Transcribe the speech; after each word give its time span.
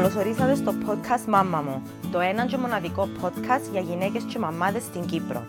Καλωσορίσατε 0.00 0.54
στο 0.54 0.74
podcast 0.86 1.24
Μάμα 1.28 1.60
μου, 1.60 1.82
το 2.12 2.20
ένα 2.20 2.46
και 2.46 2.56
μοναδικό 2.56 3.08
podcast 3.22 3.70
για 3.72 3.80
γυναίκες 3.80 4.22
και 4.22 4.38
μαμάδες 4.38 4.82
στην 4.82 5.06
Κύπρο. 5.06 5.42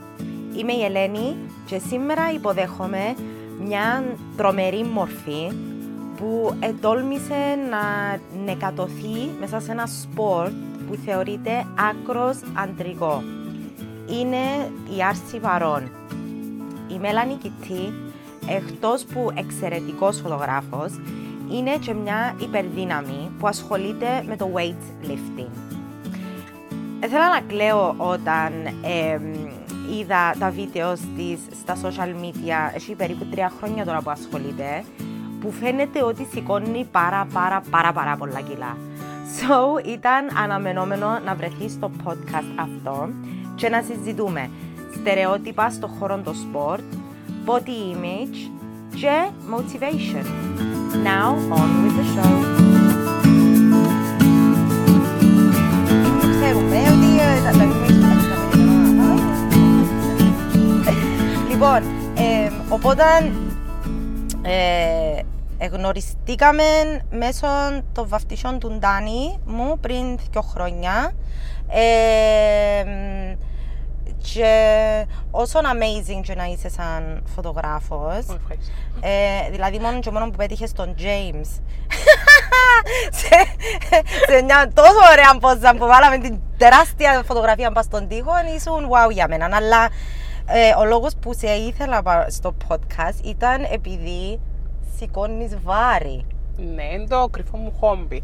Είμαι 0.58 0.74
η 0.74 0.84
Ελένη 0.84 1.36
και 1.66 1.78
σήμερα 1.78 2.32
υποδέχομαι 2.32 3.16
μια 3.66 4.04
τρομερή 4.38 4.84
μορφή 4.84 5.52
που 6.18 6.56
ετόλμησε 6.60 7.58
να 7.70 7.80
νεκατοθεί 8.44 9.30
μέσα 9.40 9.60
σε 9.60 9.72
ένα 9.72 9.86
sport 9.86 10.54
που 10.88 10.98
θεωρείται 11.06 11.66
άκρως 11.90 12.38
αντρικό. 12.54 13.24
Είναι 14.10 14.72
η 14.98 15.04
Άρση 15.10 15.40
Βαρών. 15.40 15.92
Η 16.88 17.00
Μέλανη 17.00 17.34
Κιτή, 17.34 17.94
εκτός 18.48 19.04
που 19.04 19.32
εξαιρετικός 19.34 20.20
φωτογράφος, 20.20 20.92
είναι 21.52 21.78
και 21.78 21.94
μια 21.94 22.36
υπερδύναμη 22.40 23.32
που 23.40 23.48
ασχολείται 23.48 24.24
με 24.28 24.36
το 24.36 24.50
weightlifting. 24.56 25.80
Ήθελα 27.04 27.30
να 27.30 27.42
κλαίω 27.48 27.94
όταν 27.98 28.66
ε, 28.66 29.20
είδα 30.00 30.36
τα 30.40 30.50
βίντεος 30.50 31.00
της 31.18 31.40
στα 31.62 31.76
social 31.84 32.24
media, 32.24 32.76
έχει 32.76 32.96
περίπου 32.96 33.26
τρία 33.26 33.52
χρόνια 33.60 33.86
τώρα 33.86 34.02
που 34.02 34.10
ασχολείται, 34.10 34.84
που 35.42 35.52
φαίνεται 35.52 36.04
ότι 36.04 36.28
σηκώνει 36.32 36.88
πάρα 36.92 37.28
πάρα 37.34 37.62
πάρα 37.70 37.92
πάρα 37.92 38.16
πολλά 38.18 38.42
κιλά. 38.42 38.78
So 39.38 39.88
ήταν 39.88 40.38
αναμενόμενο 40.44 41.20
να 41.26 41.36
βρεθεί 41.36 41.70
στο 41.70 41.92
podcast 42.04 42.52
αυτό 42.56 43.10
και 43.56 43.70
να 43.70 43.82
συζητούμε 43.82 44.50
στερεότυπα 45.00 45.70
στο 45.70 45.88
χώρο 45.88 46.18
του 46.18 46.36
sport, 46.36 46.84
body 47.46 47.96
image 47.96 48.52
και 48.96 49.30
motivation. 49.54 50.71
Now, 50.96 51.36
on 51.50 51.84
with 51.84 51.96
the 51.98 52.04
show. 52.14 52.34
Ξέρουμε 56.40 56.78
ότι 56.78 57.20
ε, 57.20 57.42
τα 57.44 57.66
Λοιπόν, 61.50 61.82
ε, 62.16 62.52
οπότε 62.70 63.04
ε, 64.42 65.22
εγνωριστήκαμε 65.58 66.64
μέσω 67.12 67.48
των 67.94 68.08
βαφτισιών 68.08 68.60
του 68.60 68.78
Ντάνι 68.80 69.40
μου 69.46 69.78
πριν 69.82 70.18
δύο 70.32 70.42
χρόνια. 70.42 71.12
Ε, 71.68 72.84
και 74.34 75.06
όσον 75.32 75.64
amazing 75.66 76.22
και 76.24 76.36
να 76.36 76.46
είσαι 76.46 76.70
σαν 76.70 77.24
φωτογράφος 77.36 78.26
ε, 79.00 79.50
δηλαδή 79.52 79.80
μόνο 79.80 80.00
και 80.00 80.12
μόνο 80.12 80.26
που 80.26 80.38
πέτυχε 80.38 80.68
τον 80.76 80.96
James. 80.98 81.48
Σε, 83.12 83.28
σε 84.28 84.44
μια 84.44 84.72
τόσο 84.74 85.00
ωραία 85.12 85.38
πόζα 85.40 85.76
που 85.76 85.86
βάλαμε 85.86 86.18
την 86.18 86.40
τεράστια 86.58 87.24
φωτογραφία 87.26 87.72
πας 87.72 87.86
στον 87.86 88.08
τοίχο 88.08 88.32
ήσουν 88.56 88.90
wow 88.90 89.12
για 89.12 89.28
μένα 89.28 89.50
αλλά 89.56 89.90
ε, 90.46 90.74
ο 90.80 90.86
λόγος 90.86 91.16
που 91.22 91.34
σε 91.34 91.48
ήθελα 91.48 92.26
στο 92.28 92.56
podcast 92.68 93.24
ήταν 93.24 93.64
επειδή 93.72 94.40
σηκώνεις 94.98 95.58
βάρη 95.64 96.26
Ναι, 96.76 96.84
είναι 96.84 97.08
το 97.08 97.28
κρυφό 97.32 97.58
μου 97.58 97.74
χόμπι. 97.80 98.24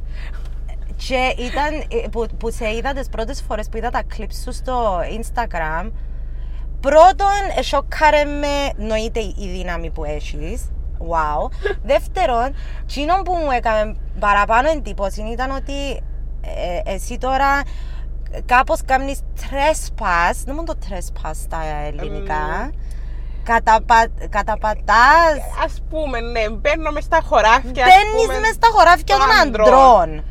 Και 0.97 1.35
ήταν 1.37 1.73
ε, 2.03 2.07
που, 2.11 2.25
που 2.37 2.51
σε 2.51 2.75
είδα 2.75 2.93
τις 2.93 3.09
πρώτες 3.09 3.43
φορές 3.47 3.69
που 3.69 3.77
είδα 3.77 3.89
τα 3.89 4.01
clips 4.17 4.35
σου 4.43 4.53
στο 4.53 4.99
Instagram 4.99 5.91
Πρώτον, 6.79 7.63
σοκάρε 7.63 8.23
με, 8.23 8.85
νοείται 8.85 9.19
η 9.19 9.49
δύναμη 9.57 9.91
που 9.91 10.03
έχεις. 10.03 10.71
Wow. 10.99 11.51
Δεύτερον, 11.91 12.55
εκείνο 12.83 13.21
που 13.21 13.33
μου 13.33 13.51
έκανε 13.51 13.95
παραπάνω 14.19 14.69
εντύπωση 14.69 15.21
ήταν 15.21 15.51
ότι 15.51 15.89
ε, 16.41 16.93
εσύ 16.93 17.17
τώρα 17.17 17.61
κάπως 18.45 18.79
κάνεις 18.85 19.19
trespass, 19.39 20.35
δεν 20.45 20.55
μου 20.57 20.63
το 20.63 20.73
trespass 20.89 21.31
στα 21.33 21.59
ελληνικά, 21.87 22.71
καταπα, 23.43 24.07
καταπατάς, 24.29 25.37
Ας 25.65 25.81
πούμε, 25.89 26.19
ναι, 26.19 26.49
μπαίνω 26.49 26.91
μες 26.91 27.03
στα 27.03 27.21
χωράφια. 27.25 27.85
ας 27.85 27.93
μπαίνεις 27.93 28.25
πούμε, 28.25 28.39
μες 28.39 28.53
στα 28.53 28.67
χωράφια 28.71 29.17
των 29.17 29.27
των 29.27 29.39
ανδρών. 29.39 29.67
αντρών. 29.67 30.23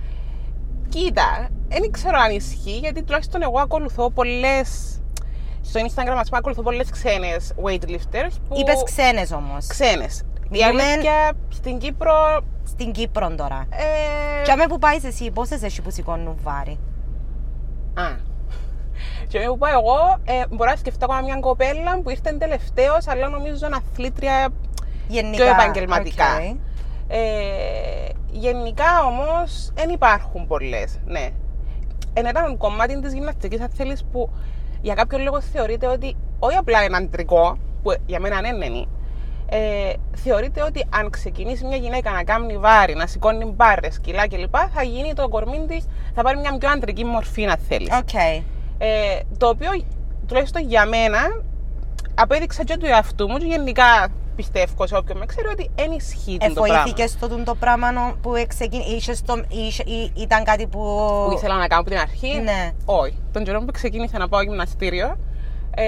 Κοίτα, 0.89 1.49
δεν 1.69 1.91
ξέρω 1.91 2.19
αν 2.19 2.31
ισχύει, 2.31 2.79
γιατί 2.79 3.03
τουλάχιστον 3.03 3.43
εγώ 3.43 3.59
ακολουθώ 3.59 4.11
πολλές... 4.11 5.01
Στο 5.63 5.81
Instagram, 5.81 6.17
ας 6.19 6.29
πούμε, 6.29 6.39
ακολουθώ 6.39 6.63
πολλές 6.63 6.91
ξένες 6.91 7.53
weightlifters 7.65 8.35
που... 8.49 8.55
Είπες 8.59 8.83
ξένες 8.85 9.33
όμως. 9.33 9.67
Ξένες. 9.67 10.19
Η 10.19 10.49
Μιλούμε- 10.51 10.83
αλήθεια, 10.83 11.33
στην 11.49 11.79
Κύπρο... 11.79 12.13
Στην 12.65 12.93
Κύπρο 12.93 13.35
τώρα. 13.35 13.65
Ε... 13.71 14.43
Τζιαμαί 14.45 14.65
που 14.67 14.79
πάεις 14.79 15.05
εσύ, 15.05 15.31
πόσες 15.31 15.63
έχει 15.63 15.83
που 15.83 15.91
σηκώνουν 15.91 16.37
βάρη; 16.43 16.79
Α. 17.95 18.03
Τζιαμαί 19.29 19.45
που 19.45 19.59
πάω 19.59 19.71
εγώ, 19.73 20.17
ε, 20.25 20.43
μπορώ 20.51 20.71
να 20.71 20.77
σκεφτώ 20.77 21.05
ακόμα 21.05 21.21
μια 21.21 21.37
κοπέλα 21.41 22.01
που 22.03 22.11
ήρθε 22.11 22.33
τελευταίος, 22.33 23.09
αλλά 23.09 23.29
νομίζω 23.29 23.67
είναι 23.67 23.77
αθλήτρια 23.93 24.49
Γενικά. 25.09 25.37
πιο 25.45 25.53
επαγγελματικά. 25.53 26.37
οκ. 26.37 26.57
Ε, 27.09 27.19
γενικά 28.39 29.05
όμως 29.07 29.73
δεν 29.75 29.91
υπάρχουν 29.91 30.47
πολλές. 30.47 30.99
Ναι. 31.05 31.29
Είναι 32.19 32.29
ένα 32.29 32.55
κομμάτι 32.59 33.01
της 33.01 33.13
γυμναστικής, 33.13 33.61
αν 33.61 33.69
θέλεις, 33.69 34.05
που 34.13 34.31
για 34.81 34.95
κάποιο 34.95 35.19
λόγο 35.19 35.41
θεωρείται 35.41 35.87
ότι 35.87 36.17
όχι 36.39 36.57
απλά 36.57 36.85
είναι 36.85 36.97
αντρικό, 36.97 37.59
που 37.83 37.95
για 38.07 38.21
μένα 38.21 38.41
δεν 38.41 38.61
είναι. 38.63 38.87
Ε, 39.49 39.93
θεωρείται 40.15 40.63
ότι 40.63 40.87
αν 40.91 41.11
ξεκινήσει 41.11 41.65
μια 41.65 41.77
γυναίκα 41.77 42.11
να 42.11 42.25
κάνει 42.25 42.59
βάρη, 42.59 42.95
να 42.95 43.07
σηκώνει 43.07 43.45
μπάρες, 43.45 44.01
κιλά 44.01 44.29
κλπ., 44.29 44.55
θα 44.75 44.83
γίνει 44.83 45.13
το 45.15 45.29
κορμί 45.29 45.65
της, 45.69 45.87
θα 46.15 46.23
πάρει 46.23 46.39
μια 46.39 46.59
πιο 46.59 46.69
αντρική 46.69 47.05
μορφή, 47.05 47.47
αν 47.47 47.57
θέλεις. 47.69 47.89
Οκ. 47.93 48.15
Ε, 48.79 49.21
το 49.39 49.49
οποίο 49.49 49.71
τουλάχιστον 50.27 50.63
για 50.63 50.87
μένα 50.87 51.19
απέδειξα 52.15 52.65
και 52.65 52.77
του 52.77 52.87
εαυτού 52.87 53.29
μου 53.29 53.39
και 53.39 53.47
γενικά 53.47 54.09
πιστεύω 54.37 54.87
σε 54.87 54.97
όποιον 54.97 55.19
με 55.19 55.27
ξέρει 55.27 55.47
ότι 55.49 55.71
δεν 55.75 55.91
ισχύει 55.93 56.37
το 56.39 56.53
πράγμα. 56.53 56.77
Εφοήθηκες 56.77 57.11
στο 57.11 57.29
τούτο 57.29 57.45
το 57.45 57.55
πράγμα 57.55 57.93
νο- 57.93 58.17
που 58.23 58.33
ξεκίνησε, 58.49 59.13
ήταν 60.15 60.45
κάτι 60.45 60.67
που... 60.67 60.79
Που 61.29 61.33
ήθελα 61.33 61.57
να 61.57 61.67
κάνω 61.67 61.81
από 61.81 61.91
την 61.91 61.99
αρχή; 61.99 62.41
Ναι. 62.41 62.71
Όχι. 62.85 63.19
Τον 63.33 63.45
καιρό 63.45 63.61
που 63.61 63.73
ξεκίνησα 63.73 64.19
να 64.19 64.29
πάω 64.29 64.43
γυμναστήριο, 64.43 65.17
ε, 65.75 65.85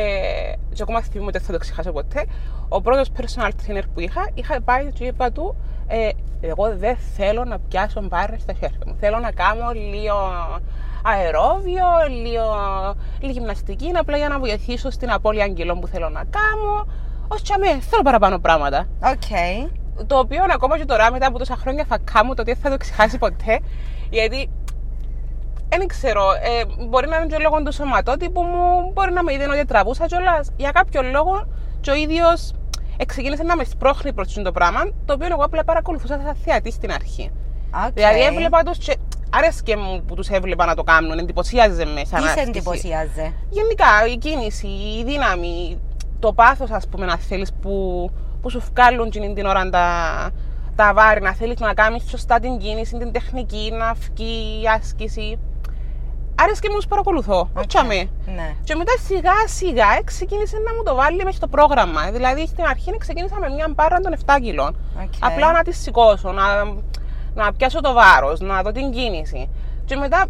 και 0.72 0.82
ακόμα 0.82 1.00
θυμούμαι 1.02 1.28
ότι 1.28 1.38
δεν 1.38 1.46
θα 1.46 1.52
το 1.52 1.58
ξεχάσω 1.58 1.92
ποτέ, 1.92 2.26
ο 2.68 2.80
πρώτος 2.80 3.08
personal 3.16 3.48
trainer 3.48 3.82
που 3.94 4.00
είχα, 4.00 4.28
είχα 4.34 4.60
πάει 4.62 4.92
και 4.92 5.04
είπα 5.04 5.32
του, 5.32 5.56
ε, 5.86 6.08
εγώ 6.40 6.76
δεν 6.76 6.96
θέλω 7.16 7.44
να 7.44 7.58
πιάσω 7.58 8.02
μπάρες 8.02 8.42
στα 8.42 8.52
χέρια 8.52 8.78
μου. 8.86 8.96
Θέλω 9.00 9.18
να 9.18 9.30
κάνω 9.32 9.70
λίγο 9.72 10.16
αερόβιο, 11.02 11.86
λίγο, 12.22 12.44
λίγη 13.20 13.32
γυμναστική, 13.32 13.90
απλά 13.94 14.16
για 14.16 14.28
να 14.28 14.38
βοηθήσω 14.38 14.90
στην 14.90 15.10
απώλεια 15.10 15.44
κιλών 15.44 15.80
που 15.80 15.86
θέλω 15.86 16.08
να 16.08 16.24
κάνω. 16.24 16.86
Ως 17.28 17.34
τζιαμαί, 17.42 17.66
θέλω 17.66 18.02
παραπάνω 18.02 18.38
πράγματα. 18.38 18.88
Οκ. 19.04 19.28
Το 20.06 20.18
οποίο 20.18 20.44
ακόμα 20.54 20.78
και 20.78 20.84
τώρα, 20.84 21.12
μετά 21.12 21.26
από 21.26 21.38
τόσα 21.38 21.56
χρόνια, 21.56 21.84
θα 21.88 21.98
κάνω 22.12 22.34
το 22.34 22.42
ότι 22.42 22.52
δεν 22.52 22.60
θα 22.62 22.70
το 22.70 22.76
ξεχάσει 22.76 23.18
ποτέ. 23.18 23.60
Γιατί 24.10 24.50
δεν 25.68 25.86
ξέρω, 25.86 26.22
ε, 26.32 26.84
μπορεί 26.88 27.08
να 27.08 27.16
είναι 27.16 27.26
και 27.26 27.38
λόγω 27.38 27.62
του 27.62 27.72
σωματότυπου 27.72 28.42
μου, 28.42 28.90
μπορεί 28.92 29.12
να 29.12 29.22
με 29.22 29.32
είδε 29.32 29.48
ότι 29.48 29.64
τραβούσα 29.64 30.06
κιόλας. 30.06 30.50
Για 30.56 30.70
κάποιο 30.70 31.02
λόγο, 31.02 31.46
και 31.80 31.90
ο 31.90 31.94
ίδιος 31.94 32.52
ξεκίνησε 33.06 33.42
να 33.42 33.56
με 33.56 33.64
σπρώχνει 33.64 34.12
προς 34.12 34.32
το 34.32 34.52
πράγμα, 34.52 34.80
το 35.04 35.12
οποίο 35.12 35.26
εγώ 35.30 35.42
απλά 35.44 35.64
παρακολουθούσα 35.64 36.20
σαν 36.24 36.34
θεατή 36.44 36.70
στην 36.72 36.92
αρχή. 36.92 37.30
Οκ. 37.86 37.92
Δηλαδή, 37.94 38.20
έβλεπα 38.22 38.62
τους 38.62 38.78
και 38.78 38.96
άρεσκε 39.30 39.76
μου 39.76 40.02
που 40.06 40.14
τους 40.14 40.28
έβλεπα 40.28 40.66
να 40.66 40.74
το 40.74 40.82
κάνουν, 40.82 41.18
εντυπωσίαζε 41.18 41.84
με 41.84 42.04
σαν 42.04 42.20
Τι 42.20 42.26
σε 42.26 42.30
άσκηση. 42.30 42.48
εντυπωσίαζε; 42.48 43.32
Γενικά, 43.50 43.86
η 44.12 44.16
κίνηση, 44.16 44.66
η 44.66 45.04
δύναμη, 45.04 45.78
το 46.18 46.32
πάθος, 46.32 46.70
ας 46.70 46.88
πούμε, 46.88 47.06
να 47.06 47.16
θέλεις 47.16 47.52
που, 47.52 48.10
που 48.42 48.50
σου 48.50 48.62
βγάλουν 48.72 49.10
την, 49.10 49.34
την 49.34 49.46
ώρα 49.46 49.68
τα, 49.70 49.86
τα 50.76 50.92
βάρη, 50.94 51.20
να 51.20 51.34
θέλεις 51.34 51.60
να 51.60 51.74
κάνεις 51.74 52.08
σωστά 52.08 52.38
την 52.40 52.58
κίνηση, 52.58 52.96
την 52.96 53.12
τεχνική, 53.12 53.72
να 53.78 53.92
βγει 53.92 54.62
η 54.62 54.66
άσκηση. 54.76 55.38
Άρεσε 56.40 56.60
και 56.60 56.68
μου 56.70 56.76
τους 56.76 56.86
παρακολουθώ. 56.86 57.48
OK. 57.54 57.70
Okay. 57.72 58.08
Ναι. 58.34 58.54
Και 58.64 58.74
μετά 58.74 58.92
σιγά 59.06 59.32
σιγά 59.46 60.02
ξεκίνησε 60.04 60.56
να 60.56 60.74
μου 60.74 60.82
το 60.82 60.94
βάλει 60.94 61.24
μέσα 61.24 61.36
στο 61.36 61.46
πρόγραμμα. 61.46 62.10
Δηλαδή 62.10 62.46
στην 62.46 62.64
αρχή 62.64 62.96
ξεκίνησα 62.98 63.38
με 63.38 63.48
μια 63.48 63.66
μπάρα 63.74 64.00
των 64.00 64.14
7 64.26 64.38
κιλών. 64.42 64.76
Οκ. 65.02 65.12
Απλά 65.20 65.52
να 65.52 65.62
τη 65.62 65.72
σηκώσω, 65.72 66.32
να, 66.32 66.64
να 67.34 67.52
πιάσω 67.52 67.80
το 67.80 67.92
βάρος, 67.92 68.40
να 68.40 68.62
δω 68.62 68.72
την 68.72 68.90
κίνηση. 68.90 69.48
Και 69.84 69.96
μετά 69.96 70.26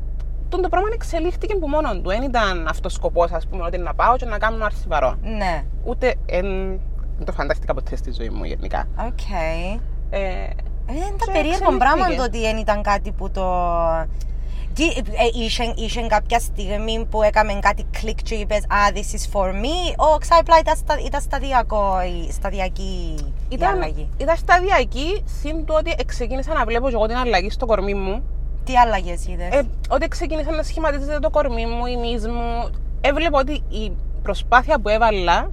τούτον 0.49 0.63
το 0.63 0.69
πράγμα 0.69 0.89
εξελίχθηκε 0.93 1.55
που 1.57 1.69
μόνο 1.69 1.93
του. 1.95 2.09
Δεν 2.09 2.23
ήταν 2.23 2.67
αυτός 2.69 2.93
ο 2.93 2.97
σκοπός, 2.97 3.31
ας 3.33 3.47
πούμε, 3.47 3.65
ότι 3.65 3.79
να 3.79 3.95
πάω 3.95 4.17
και 4.17 4.25
να 4.25 4.39
κάνω 4.39 4.65
άρση 4.65 4.85
βαρών. 4.85 5.15
Ναι. 5.23 5.65
Ούτε 5.85 6.15
εν, 6.27 6.47
δεν 7.17 7.25
το 7.27 7.33
φαντάστηκα 7.33 7.75
ποτέ 7.75 7.97
στη 7.97 8.13
ζωή 8.13 8.29
μου 8.29 8.45
γενικά. 8.45 8.89
Οκ. 9.07 9.21
Ε, 9.31 9.79
Ε, 10.11 10.21
Είναι 10.91 11.05
τα 11.19 11.25
Και 11.25 11.33
περίεργο 11.33 11.49
εξελίχθηκε. 11.53 11.77
πράγμα 11.77 12.15
το 12.17 12.23
ότι 12.23 12.41
δεν 12.41 12.57
ήταν 12.57 12.83
κάτι 12.83 13.13
που 13.13 13.31
το... 13.31 13.45
Τι, 14.75 14.85
ε, 14.85 15.03
είχε, 15.35 15.73
είχε 15.77 16.07
κάποια 16.07 16.39
στιγμή 16.39 17.07
που 17.11 17.23
έκαμε 17.23 17.59
κάτι 17.61 17.87
κλικ 17.91 18.23
και 18.23 18.35
είπες 18.35 18.59
«Α, 18.59 18.77
this 18.95 19.17
is 19.17 19.33
for 19.33 19.49
me» 19.53 19.95
«Όξα 19.97 20.19
απλά 20.19 20.59
ήταν, 20.59 20.77
στα, 20.77 20.95
ήταν 21.07 21.21
σταδιακό, 21.21 21.97
η 22.29 22.33
σταδιακή 22.33 23.15
η 23.19 23.33
ήταν, 23.49 23.69
αλλαγή». 23.75 24.09
ήταν 24.17 24.37
σταδιακή, 24.37 25.23
συν 25.41 25.65
του 25.65 25.75
ότι 25.79 25.95
ξεκίνησα 26.07 26.53
να 26.55 26.65
βλέπω 26.65 26.89
και 26.89 26.95
εγώ 26.95 27.07
την 27.07 27.17
αλλαγή 27.17 27.51
στο 27.51 27.67
κορμί 27.67 27.95
μου. 27.95 28.23
Τι 28.69 28.77
αλλαγέ 28.77 29.17
είδες; 29.29 29.49
Ε, 29.53 29.63
ότι 29.89 30.09
ξεκίνησα 30.09 30.51
να 30.51 30.63
σχηματίζεται 30.63 31.19
το 31.19 31.31
κορμί 31.31 31.67
μου, 31.67 31.87
η 31.87 31.97
μύς 31.97 32.27
μου, 32.27 32.69
έβλεπα 33.01 33.39
ότι 33.39 33.53
η 33.69 33.93
προσπάθεια 34.23 34.79
που 34.81 34.89
έβαλα 34.89 35.51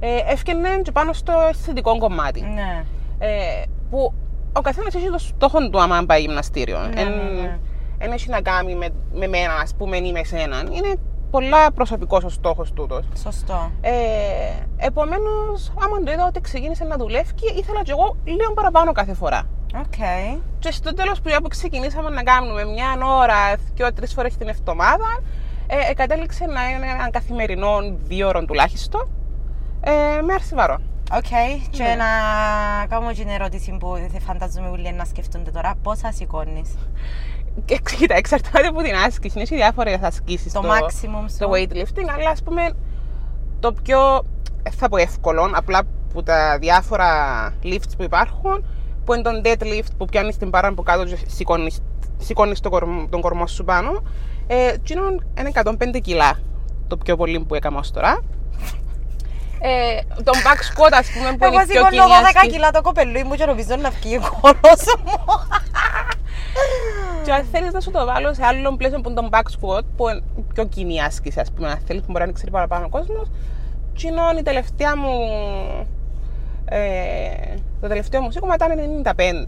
ε, 0.00 0.16
έφτιανε 0.32 0.68
και 0.82 0.92
πάνω 0.92 1.12
στο 1.12 1.32
αισθητικό 1.50 1.98
κομμάτι. 1.98 2.40
Ναι. 2.40 2.84
Ε, 3.18 3.62
που 3.90 4.12
ο 4.52 4.60
καθένας 4.60 4.94
έχει 4.94 5.10
το 5.10 5.18
στόχο 5.18 5.68
του 5.70 5.80
άμα 5.80 6.04
πάει 6.06 6.20
γυμναστήριο. 6.20 6.78
Ναι, 6.78 7.00
Εν- 7.00 7.08
ναι, 7.08 7.40
ναι. 7.40 7.58
εν 7.98 8.12
έχει 8.12 8.28
να 8.28 8.40
κάνει 8.40 8.74
με, 8.74 8.88
με 9.12 9.26
μένα, 9.26 9.54
ας 9.54 9.74
πούμε, 9.74 9.96
ή 9.96 10.12
με 10.12 10.20
εσένα. 10.20 10.58
Είναι 10.70 10.94
πολλά 11.30 11.72
προσωπικός 11.72 12.24
ο 12.24 12.28
στόχος 12.28 12.72
τούτος. 12.72 13.04
Σωστό. 13.22 13.70
Ε, 13.80 13.90
Επομένως, 14.76 15.72
άμα 15.84 16.02
το 16.04 16.12
είδα 16.12 16.26
ότι 16.26 16.40
ξεκίνησε 16.40 16.84
να 16.84 16.96
δουλεύει, 16.96 17.30
ήθελα 17.58 17.82
κι 17.82 17.90
εγώ 17.90 18.16
λίγο 18.24 18.52
παραπάνω 18.54 18.92
κάθε 18.92 19.14
φορά. 19.14 19.42
Οκ. 19.76 19.94
Και 20.58 20.70
στο 20.70 20.94
τέλος 20.94 21.20
που 21.20 21.30
που 21.42 21.48
ξεκινήσαμε 21.48 22.10
να 22.10 22.22
κάνουμε 22.22 22.64
μια 22.64 23.06
ώρα, 23.06 23.36
δύο-τρεις 23.74 24.06
φορές 24.06 24.36
την 24.36 24.48
εβδομάδα, 24.48 25.22
ε, 25.66 25.90
ε, 25.90 25.94
κατέληξε 25.94 26.44
να 26.46 26.68
είναι 26.70 26.86
ένα 26.86 27.10
καθημερινό 27.10 27.96
δύο 28.02 28.28
ώρων 28.28 28.46
τουλάχιστον 28.46 29.08
ε, 29.80 30.20
με 30.22 30.32
άρση 30.34 30.52
βαρών. 30.52 30.78
Οκ. 31.14 31.22
Και 31.70 31.82
Ναι. 31.82 31.94
να 31.94 32.06
κάνω 32.88 33.12
και 33.12 33.20
την 33.20 33.28
ερώτηση 33.28 33.76
που 33.80 34.08
θα 34.12 34.20
φαντάζομαι 34.20 34.68
όλοι 34.68 34.92
να 34.92 35.04
σκεφτούνται 35.04 35.50
τώρα. 35.50 35.74
Πόσα 35.82 36.12
σηκώνεις; 36.12 36.74
Και 37.64 37.78
κοίτα, 37.96 38.14
εξαρτάται 38.14 38.66
από 38.66 38.82
την 38.82 38.94
άσκηση. 39.06 39.38
Είναι 39.38 39.46
διάφορες 39.50 39.98
ασκήσεις. 40.02 40.52
Το 40.52 40.62
maximum 40.62 41.24
σου. 41.30 41.38
Το 41.38 41.50
weightlifting, 41.54 42.08
αλλά 42.18 42.30
ας 42.30 42.42
πούμε 42.42 42.70
το 43.60 43.72
πιο. 43.72 44.24
Δεν 44.62 44.72
θα 44.72 44.88
πω 44.88 44.96
εύκολο, 44.96 45.50
απλά 45.54 45.80
που 46.12 46.22
τα 46.22 46.58
διάφορα 46.60 47.08
lifts 47.62 47.92
που 47.96 48.02
υπάρχουν, 48.02 48.64
που 49.04 49.14
είναι 49.14 49.22
το 49.22 49.30
deadlift 49.44 49.90
που 49.98 50.04
πιάνεις 50.04 50.36
την 50.36 50.50
πάρα 50.50 50.68
από 50.68 50.82
κάτω 50.82 51.04
και 51.04 51.16
σηκώνει 52.18 52.54
τον, 52.60 52.70
κορμ- 52.70 53.10
τον 53.10 53.20
κορμό 53.20 53.46
σου 53.46 53.64
πάνω. 53.64 54.02
Ε, 54.46 54.68
εκείνο 54.68 55.02
είναι 55.38 55.50
105 55.54 56.00
κιλά 56.02 56.38
το 56.86 56.96
πιο 56.96 57.16
πολύ 57.16 57.40
που 57.40 57.54
έκανα 57.54 57.78
ως 57.78 57.90
τώρα. 57.90 58.20
Ε, 59.64 60.00
τον 60.22 60.34
back 60.34 60.58
squat, 60.70 60.90
ας 60.92 61.08
πούμε, 61.10 61.36
που 61.36 61.44
Εγώ 61.44 61.52
είναι 61.54 61.62
η 61.62 61.66
πιο 61.66 61.84
σηκώνω 61.84 62.02
κοινή 62.02 62.14
12 62.22 62.24
άσκηση. 62.34 62.52
κιλά 62.52 62.70
το 62.70 62.80
κοπελούι 62.82 63.22
μου 63.24 63.34
και 63.34 63.44
νομίζω 63.44 63.76
να 63.76 63.90
βγει 63.90 64.16
ο 64.16 64.20
κώλος 64.40 64.84
μου. 65.04 65.12
Και 67.24 67.32
αν 67.32 67.44
θέλεις 67.52 67.72
να 67.72 67.80
σου 67.80 67.90
το 67.90 68.04
βάλω 68.04 68.34
σε 68.34 68.44
άλλο 68.44 68.76
πλαίσιο 68.76 69.00
που 69.00 69.10
είναι 69.10 69.20
το 69.20 69.28
back 69.32 69.38
squat, 69.60 69.82
που 69.96 70.08
είναι 70.08 70.22
η 70.38 70.42
πιο 70.54 70.64
κοινή 70.64 71.02
άσκηση, 71.02 71.40
ας 71.40 71.52
πούμε, 71.52 71.70
αν 71.70 71.78
θέλεις, 71.86 72.02
που 72.02 72.10
μπορεί 72.12 72.26
να 72.26 72.32
ξέρει 72.32 72.50
παραπάνω 72.50 72.84
ο 72.84 72.88
κόσμος. 72.88 73.30
Τι 73.98 74.06
είναι 74.08 74.20
η 74.38 74.42
τελευταία 74.42 74.96
μου. 74.96 75.08
Ε, 76.64 77.54
το 77.82 77.88
τελευταίο 77.88 78.20
μου 78.22 78.30
σήκωμα 78.30 78.54
ήταν 78.54 79.02
95 79.04 79.46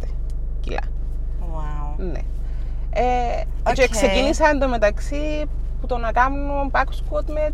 κιλά. 0.60 0.80
Wow. 1.40 1.94
Ναι. 1.96 2.20
Ε, 2.90 3.42
Οκ. 3.66 3.72
Και 3.72 3.88
ξεκίνησα 3.88 4.48
εντωμεταξύ 4.48 5.44
που 5.80 5.86
το 5.86 5.98
να 5.98 6.12
κάνω 6.12 6.70
back 6.72 6.84
squat 6.84 7.24
με 7.26 7.50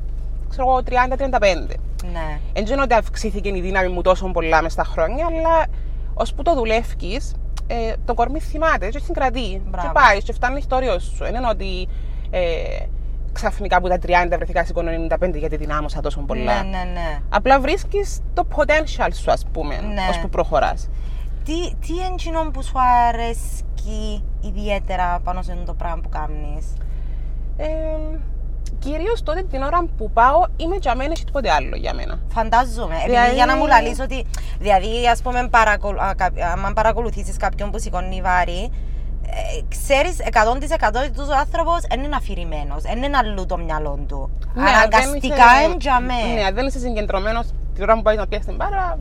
ξέρω 0.48 0.66
εγώ, 0.68 0.80
30-35. 0.86 1.74
Ναι. 2.12 2.38
Δεν 2.52 2.64
ξέρω 2.64 2.82
ότι 2.82 2.94
αυξήθηκε 2.94 3.48
η 3.48 3.60
δύναμη 3.60 3.88
μου 3.88 4.02
τόσο 4.02 4.26
πολλά 4.26 4.62
μες 4.62 4.72
στα 4.72 4.84
χρόνια, 4.84 5.26
αλλά 5.26 5.66
ώσπου 6.14 6.42
το 6.42 6.54
δουλεύει, 6.54 7.20
ε, 7.66 7.92
το 8.04 8.14
κορμί 8.14 8.40
θυμάται 8.40 8.88
και 8.88 8.98
συγκρατεί. 8.98 9.62
Μπράβο. 9.66 9.86
Και 9.86 9.92
πάει 9.92 10.22
και 10.22 10.32
φτάνει 10.32 10.60
στο 10.60 10.76
όριο 10.76 10.98
σου. 10.98 11.16
Δεν 11.18 11.34
είναι 11.34 11.48
ότι 11.48 11.88
ε, 12.30 12.40
ξαφνικά 13.32 13.76
από 13.76 13.88
τα 13.88 13.98
30 14.06 14.08
βρεθήκα 14.28 14.64
σηκώνω 14.64 14.90
95 15.20 15.34
γιατί 15.34 15.56
δυνάμωσα 15.56 16.00
τόσο 16.00 16.20
πολλά. 16.20 16.62
Ναι, 16.62 16.68
ναι, 16.70 16.84
ναι. 16.92 17.18
Απλά 17.28 17.60
βρίσκεις 17.60 18.20
το 18.34 18.46
potential 18.56 19.08
σου, 19.14 19.30
ας 19.32 19.46
πούμε, 19.52 19.74
Ναι. 19.76 20.06
ώσπου 20.10 20.28
προχωράς. 20.28 20.88
Τι, 21.44 21.74
τι 21.74 21.92
είναι 21.92 22.06
εκείνο 22.12 22.50
που 22.52 22.62
σου 22.62 22.74
αρέσει 23.08 23.64
ιδιαίτερα 24.40 25.20
πάνω 25.24 25.42
σε 25.42 25.52
αυτό 25.52 25.64
το 25.64 25.74
πράγμα 25.74 26.00
που 26.02 26.08
κάνεις; 26.08 26.66
Ε, 27.56 27.66
Κυρίως 28.78 29.22
τότε 29.22 29.42
την 29.42 29.62
ώρα 29.62 29.84
που 29.96 30.10
πάω 30.10 30.44
είμαι 30.56 30.78
τζαμένη 30.78 31.14
και 31.14 31.24
τίποτε 31.24 31.50
άλλο 31.50 31.76
για 31.76 31.94
μένα. 31.94 32.18
Φαντάζομαι. 32.28 32.94
Επειδή 32.94 33.10
Δηλαδή- 33.10 33.34
για 33.34 33.46
να 33.46 33.56
μου 33.56 33.66
λαλείς 33.66 34.00
ότι. 34.00 34.24
Δηλαδή, 34.58 35.08
ας 35.12 35.22
πούμε, 35.22 35.48
παρακολου... 35.50 36.00
α, 36.02 36.14
κα- 36.14 36.32
άμα 36.52 36.72
παρακολουθήσεις 36.72 37.36
κάποιον 37.36 37.70
που 37.70 37.78
σηκώνει 37.78 38.20
βάρη, 38.20 38.62
ε, 38.62 38.68
ξέρεις 39.68 40.16
100% 40.20 40.96
ότι 41.08 41.20
ο 41.30 41.36
άνθρωπος 41.38 41.80
δεν 41.88 42.02
είναι 42.02 42.16
αφηρημένος. 42.16 42.82
Δεν 42.82 43.02
είναι 43.02 43.16
αλλού 43.16 43.46
το 43.46 43.56
μυαλό 43.58 43.98
του. 44.08 44.30
Ναι, 44.54 44.62
αν 44.62 44.66
δεν 44.66 44.74
Αναγκαστικά 44.76 45.34
είσαι- 45.34 45.64
είναι 45.68 45.76
τζαμέ. 45.76 46.22
Ναι, 46.34 46.42
αν 46.44 46.54
δεν 46.54 46.66
είσαι 46.66 46.78
συγκεντρωμένος 46.78 47.46
την 47.74 47.82
ώρα 47.82 47.94
που 47.94 48.02
πάει 48.02 48.16
να 48.16 48.26
πιάσει 48.26 48.46
την 48.46 48.56
μπάρα, 48.56 48.98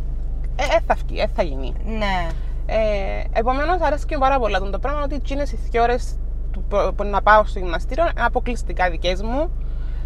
ε, 0.55 0.63
ε, 0.63 0.79
θα 0.85 0.95
βγει, 1.05 1.19
ε, 1.19 1.27
θα 1.35 1.43
γίνει. 1.43 1.73
Ναι. 1.85 2.27
Ε, 2.65 3.23
Επομένως, 3.33 3.81
αρέσει 3.81 4.05
και 4.05 4.17
πάρα 4.17 4.39
πολλά 4.39 4.59
το 4.59 4.79
πράγμα 4.79 5.01
ότι 5.03 5.15
εκείνε 5.15 5.43
οι 5.51 5.57
δύο 5.69 5.81
ώρε 5.83 5.95
που, 6.51 6.93
που 6.95 7.03
να 7.03 7.21
πάω 7.21 7.45
στο 7.45 7.59
γυμναστήριο 7.59 8.03
είναι 8.03 8.25
αποκλειστικά 8.25 8.89
δικές 8.89 9.21
μου. 9.21 9.51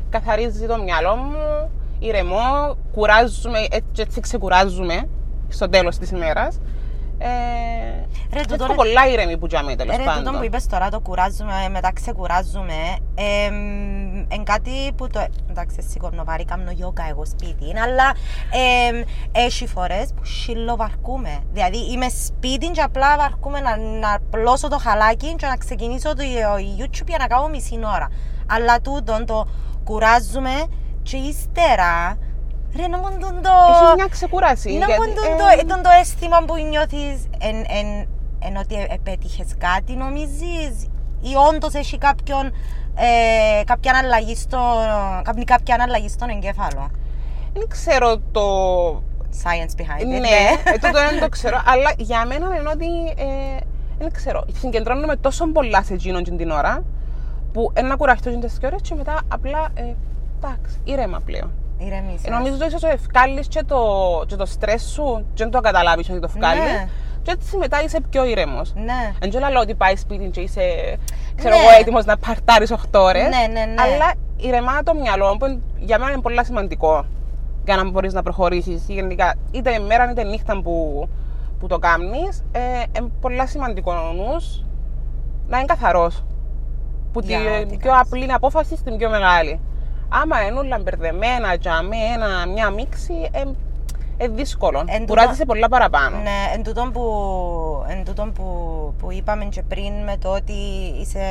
Καθαρίζει 0.09 0.65
το 0.67 0.81
μυαλό 0.83 1.15
μου, 1.15 1.69
ηρεμώ, 1.99 2.75
κουράζουμε, 2.93 3.59
έτσι, 3.71 4.01
έτσι 4.01 4.19
ξεκουράζουμε 4.19 5.09
στο 5.47 5.69
τέλος 5.69 5.97
της 5.97 6.11
ημέρας. 6.11 6.59
Ε, 7.17 7.27
Ρε, 8.33 8.39
έτσι 8.39 8.47
τούτο 8.49 8.63
έχω 8.63 8.71
ρε- 8.73 8.77
πολλά 8.77 9.07
ήρεμη 9.07 9.37
που 9.37 9.47
τζαμί 9.47 9.75
τέλος 9.75 9.95
Ρε, 9.95 10.03
τούτο 10.03 10.15
πάντων. 10.15 10.37
που 10.37 10.43
είπες 10.43 10.67
τώρα, 10.67 10.89
το 10.89 10.99
κουράζουμε, 10.99 11.53
μετά 11.71 11.91
ξεκουράζουμε, 11.93 12.73
είναι 14.33 14.43
κάτι 14.43 14.91
που 14.95 15.07
το... 15.07 15.25
Εντάξει, 15.49 15.81
σηκώνω 15.89 16.23
βάρη, 16.23 16.45
κάνω 16.45 16.71
γιόγκα 16.71 17.05
εγώ 17.09 17.25
σπίτι, 17.25 17.79
αλλά 17.83 18.11
εμ, 18.89 19.01
έχει 19.31 19.67
φορές 19.67 20.09
που 20.15 20.25
σιλοβαρκούμε. 20.25 21.39
Δηλαδή, 21.51 21.91
είμαι 21.91 22.07
σπίτι 22.09 22.67
και 22.67 22.81
απλά 22.81 23.17
βαρκούμε 23.17 23.59
να, 23.59 23.77
να 23.77 24.17
πλώσω 24.29 24.67
το 24.67 24.77
χαλάκι 24.77 25.35
και 25.35 25.45
να 25.47 25.55
ξεκινήσω 25.55 26.15
το 26.15 26.23
YouTube 26.79 27.07
για 27.07 27.17
να 27.19 27.27
κάνω 27.27 27.47
μισή 27.47 27.75
ώρα. 27.95 28.07
Αλλά 28.47 28.81
τούτο 28.81 29.23
το 29.25 29.47
κουράζουμε 29.83 30.63
και 31.01 31.17
ύστερα, 31.17 32.17
ρε, 32.77 32.87
να 32.87 32.97
μου 32.97 33.03
τον 33.03 33.41
το... 33.41 33.49
Έχεις 33.69 33.95
μια 33.95 34.07
ξεκούραση. 34.09 34.69
Να 34.69 34.85
γιατί, 34.85 35.01
μου 35.01 35.03
ε, 35.03 35.13
τον 35.13 35.37
το, 35.37 35.73
τον 35.73 35.83
το 35.83 35.89
αίσθημα 35.99 36.37
που 36.45 36.55
νιώθεις 36.69 37.17
εν, 37.39 37.55
εν, 37.55 38.07
εν 38.39 38.57
ότι 38.57 38.87
επέτυχες 38.89 39.47
κάτι 39.57 39.93
νομίζεις; 39.93 40.87
Ή 41.21 41.35
όντως 41.49 41.73
έχει 41.73 41.97
κάποιον, 41.97 42.45
ε, 42.95 43.63
κάποια, 43.65 43.91
αλλαγή 44.03 44.35
στο, 44.35 44.59
κάποια, 45.23 45.43
κάποια 45.43 45.77
αλλαγή 45.79 46.09
στον 46.09 46.29
εγκέφαλο; 46.29 46.91
Δεν 47.53 47.67
ξέρω 47.67 48.17
το 48.31 48.41
Science 49.43 49.79
behind 49.79 50.01
it. 50.01 50.07
Ναι, 50.07 50.43
ε, 50.63 50.71
τούτο 50.73 50.99
δεν 51.09 51.19
το 51.19 51.29
ξέρω. 51.35 51.61
Αλλά 51.65 51.93
για 51.97 52.25
μένα 52.25 52.55
είναι 52.55 52.69
ότι. 52.69 52.85
Ε, 53.17 53.57
δεν 53.99 54.11
ξέρω. 54.11 54.45
Συγκεντρώνομαι 54.59 55.15
τόσο 55.15 55.47
πολλά 55.47 55.83
σε 55.83 55.93
εκείνον 55.93 56.23
την 56.23 56.49
ώρα 56.51 56.83
που 57.53 57.71
ένα 57.73 57.95
κουραστώ 57.95 58.39
τις 58.39 58.57
δύο 58.57 58.67
ώρες 58.67 58.81
και 58.81 58.95
μετά 58.95 59.19
απλά. 59.27 59.69
Ε, 59.73 59.93
εντάξει, 60.37 60.79
ήρεμα 60.83 61.19
πλέον. 61.25 61.51
Ηρεμήσεις. 61.85 62.25
Ε, 62.27 62.29
νομίζω 62.29 62.55
ότι 62.55 62.75
ίσω 62.75 62.87
ευκάλεις 62.87 63.47
και 63.47 63.63
το, 63.63 63.79
και 64.27 64.35
το 64.35 64.45
στρες 64.45 64.81
σου, 64.83 65.25
και 65.33 65.43
δεν 65.43 65.51
το 65.51 65.59
καταλάβεις 65.61 66.09
ότι 66.09 66.19
το 66.19 66.27
βγάλει. 66.27 66.59
Ναι. 66.59 66.87
Και 67.21 67.31
έτσι 67.31 67.57
μετά 67.57 67.83
είσαι 67.83 67.99
πιο 68.09 68.25
ήρεμος. 68.25 68.73
Ναι. 68.75 69.13
Δεν 69.19 69.29
ξέρω 69.29 69.47
λέω 69.47 69.61
ότι 69.61 69.75
πάει 69.75 69.95
σπίτι 69.95 70.29
και 70.29 70.41
είσαι 70.41 70.61
ξέρω 71.35 71.55
Ναι. 71.55 71.61
εγώ, 71.61 71.69
έτοιμος 71.79 72.05
να 72.05 72.17
παρτάρεις 72.17 72.71
8 72.71 72.99
ώρες. 72.99 73.21
Ναι, 73.23 73.47
ναι, 73.59 73.65
ναι. 73.65 73.81
Αλλά 73.81 74.11
ηρεμά 74.37 74.83
το 74.83 74.93
μυαλό 74.93 75.37
που 75.39 75.61
για 75.79 75.99
μένα 75.99 76.11
είναι 76.11 76.21
πολύ 76.21 76.45
σημαντικό 76.45 77.05
για 77.65 77.75
να 77.75 77.89
μπορείς 77.89 78.13
να 78.13 78.23
προχωρήσεις. 78.23 78.85
Γενικά, 78.87 79.33
είτε 79.51 79.79
μέρα 79.79 80.11
είτε 80.11 80.23
νύχτα 80.23 80.61
που, 80.61 81.07
που 81.59 81.67
το 81.67 81.79
κάνεις, 81.79 82.43
ε, 82.51 82.59
είναι 82.99 83.09
πολύ 83.21 83.47
σημαντικό 83.47 83.91
ο 83.91 84.13
νους 84.13 84.63
να 85.47 85.57
είναι 85.57 85.65
καθαρός. 85.65 86.23
Που 87.11 87.19
Για 87.23 87.37
ό,τι 87.39 87.65
την 87.65 87.77
πιο 87.77 87.91
κάνεις. 87.91 88.07
απλή 88.07 88.31
απόφαση 88.33 88.75
στην 88.77 88.97
πιο 88.97 89.09
μεγάλη. 89.09 89.59
Άμα 90.21 90.45
είναι 90.45 90.59
όλα 90.59 90.79
μπερδεμένα, 90.79 91.57
τζαμί, 91.57 91.97
ένα, 92.13 92.45
μια 92.47 92.69
μίξη, 92.69 93.13
ε, 93.31 93.41
ε, 94.17 94.27
δύσκολο. 94.27 94.83
Εν 94.87 95.05
Κουράζεσαι 95.05 95.31
τούτο- 95.33 95.45
πολλά 95.45 95.67
παραπάνω. 95.69 96.17
Ναι, 96.17 96.51
εν 96.53 96.63
τούτον 96.63 96.91
που, 96.91 97.03
εν 97.87 98.05
τούτον 98.05 98.31
που, 98.31 98.43
που 98.97 99.11
είπαμε 99.11 99.45
και 99.45 99.63
πριν 99.63 99.93
με 100.03 100.17
το 100.17 100.29
ότι 100.29 100.53
είσαι, 101.01 101.25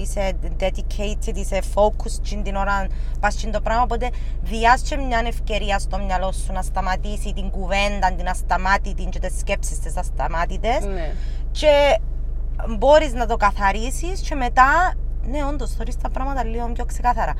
είσαι 0.00 0.32
dedicated, 0.60 1.34
είσαι 1.36 1.60
focused 1.74 2.20
στην 2.22 2.42
την 2.42 2.56
ώρα 2.56 2.86
πας 3.20 3.32
στην 3.32 3.52
το 3.52 3.60
πράγμα, 3.60 3.82
οπότε 3.82 4.10
διάς 4.42 4.80
και 4.82 4.96
μια 4.96 5.22
ευκαιρία 5.26 5.78
στο 5.78 5.98
μυαλό 5.98 6.32
σου 6.32 6.52
να 6.52 6.62
σταματήσει 6.62 7.32
την 7.32 7.50
κουβέντα, 7.50 8.12
την 8.16 8.28
ασταμάτητη 8.28 9.04
και 9.04 9.18
τις 9.18 9.38
σκέψεις 9.38 9.78
τις 9.78 9.96
ασταμάτητες 9.96 10.84
Ναι. 10.84 11.12
και 11.50 11.98
μπορείς 12.78 13.12
να 13.12 13.26
το 13.26 13.36
καθαρίσεις 13.36 14.20
και 14.20 14.34
μετά, 14.34 14.92
ναι 15.30 15.38
όντως, 15.44 15.70
θωρείς 15.74 15.96
τα 15.96 16.10
πράγματα 16.10 16.44
λίγο 16.44 16.66
πιο 16.72 16.84
ξεκάθαρα. 16.84 17.34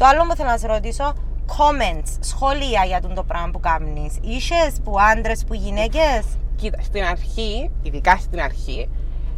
Το 0.00 0.06
άλλο 0.06 0.26
που 0.28 0.36
θέλω 0.36 0.48
να 0.48 0.56
σε 0.56 0.66
ρωτήσω, 0.66 1.12
comments, 1.46 2.16
σχόλια 2.20 2.84
για 2.86 3.00
τον 3.00 3.14
το 3.14 3.22
πράγμα 3.22 3.50
που 3.50 3.60
κάνεις. 3.60 4.18
Είσες 4.22 4.80
που 4.84 4.94
άντρες, 5.12 5.44
που 5.44 5.54
γυναίκες; 5.54 6.24
Κοίτα, 6.56 6.82
στην 6.82 7.04
αρχή, 7.04 7.70
ειδικά 7.82 8.16
στην 8.16 8.40
αρχή, 8.40 8.88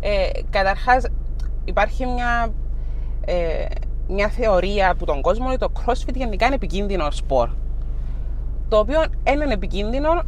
ε, 0.00 0.28
καταρχάς 0.50 1.04
υπάρχει 1.64 2.07
μια, 2.07 2.52
ε, 3.25 3.64
μια 4.09 4.28
θεωρία 4.28 4.90
από 4.90 5.07
τον 5.07 5.21
κόσμο 5.21 5.49
ότι 5.49 5.59
το 5.59 5.73
CrossFit 5.78 6.14
γενικά 6.14 6.47
είναι 6.47 6.54
επικίνδυνο 6.54 7.11
σπορ. 7.11 7.49
Το 8.69 8.78
οποίο 8.78 9.04
δεν 9.23 9.40
είναι 9.40 9.52
επικίνδυνο 9.52 10.23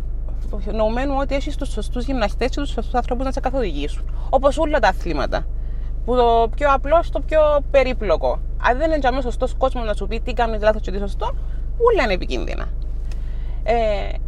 νοουμένου 0.73 1.15
ότι 1.19 1.35
έχεις 1.35 1.57
τους 1.57 1.71
σωστούς 1.71 2.05
γυμναστές 2.05 2.51
και 2.51 2.61
τους 2.61 2.71
σωστούς 2.71 2.95
ανθρώπους 2.95 3.25
να 3.25 3.33
σε 3.33 3.41
καθοδηγήσουν. 3.41 4.11
Όπως 4.31 4.59
όλα 4.59 4.79
τα 4.79 4.89
αθλήματα. 4.89 5.47
Που 6.05 6.17
το 6.17 6.49
πιο 6.57 6.73
απλό 6.73 7.03
στο 7.03 7.21
πιο 7.21 7.41
περίπλοκο. 7.71 8.39
Αν 8.69 8.79
δεν 8.79 8.91
είναι 8.91 9.19
ο 9.19 9.21
σωστός 9.21 9.55
κόσμος 9.55 9.85
να 9.87 9.95
σου 9.95 10.07
πει 10.07 10.21
τι 10.21 10.33
κάνεις 10.33 10.63
λάθος 10.63 10.83
και 10.83 10.91
τι 10.91 10.99
σωστό, 10.99 11.27
όλα 11.79 12.03
είναι 12.03 12.13
επικίνδυνα. 12.13 12.69
Ε, 13.63 13.75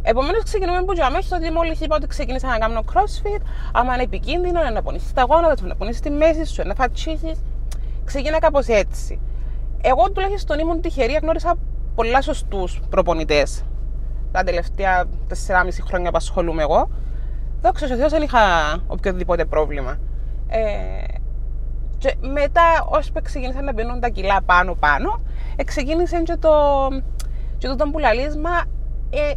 Επομένως, 0.01 0.43
ξεκινούμε 0.43 0.77
από 0.77 0.93
αμέσως 1.03 1.31
ότι 1.31 1.51
μόλις 1.51 1.79
είπα 1.79 1.95
ότι 1.95 2.07
ξεκίνησα 2.07 2.47
να 2.47 2.57
κάνω 2.57 2.83
crossfit, 2.93 3.41
άμα 3.73 3.93
είναι 3.93 4.03
επικίνδυνο, 4.03 4.69
να 4.73 4.81
πονήσει 4.81 5.13
τα 5.13 5.25
γόνατα 5.29 5.65
να 5.65 5.75
πονήσει 5.75 6.01
τη 6.01 6.09
μέση 6.09 6.45
σου, 6.45 6.63
να 6.67 6.73
φατσίσεις. 6.73 7.43
Ξεκίνα 8.05 8.39
κάπως 8.39 8.67
έτσι. 8.67 9.19
Εγώ 9.81 10.11
τουλάχιστον 10.11 10.59
ήμουν 10.59 10.81
τυχερή, 10.81 11.17
γνώρισα 11.21 11.55
πολλά 11.95 12.21
σωστούς 12.21 12.79
προπονητές. 12.89 13.63
Τα 14.31 14.43
τελευταία 14.43 15.05
4,5 15.27 15.81
χρόνια 15.87 16.09
που 16.09 16.17
ασχολούμαι 16.17 16.61
εγώ. 16.61 16.89
Δόξα 17.61 17.87
τω 17.87 17.95
Θεώ 17.95 18.09
δεν 18.09 18.21
είχα 18.21 18.39
οποιοδήποτε 18.87 19.45
πρόβλημα. 19.45 19.97
Ε, 20.47 21.16
και 21.97 22.15
μετά, 22.33 22.87
όσο 22.89 23.11
ξεκίνησαν 23.23 23.63
να 23.63 23.73
μπαίνουν 23.73 23.99
τα 23.99 24.09
κιλά 24.09 24.41
πάνω-πάνω, 24.45 25.21
ξεκίνησε 25.65 26.21
και 26.21 26.35
το, 26.35 26.49
και 27.57 27.67
το 27.67 27.89
που 27.91 27.99
λαλίσμα, 27.99 28.63
ε, 29.09 29.33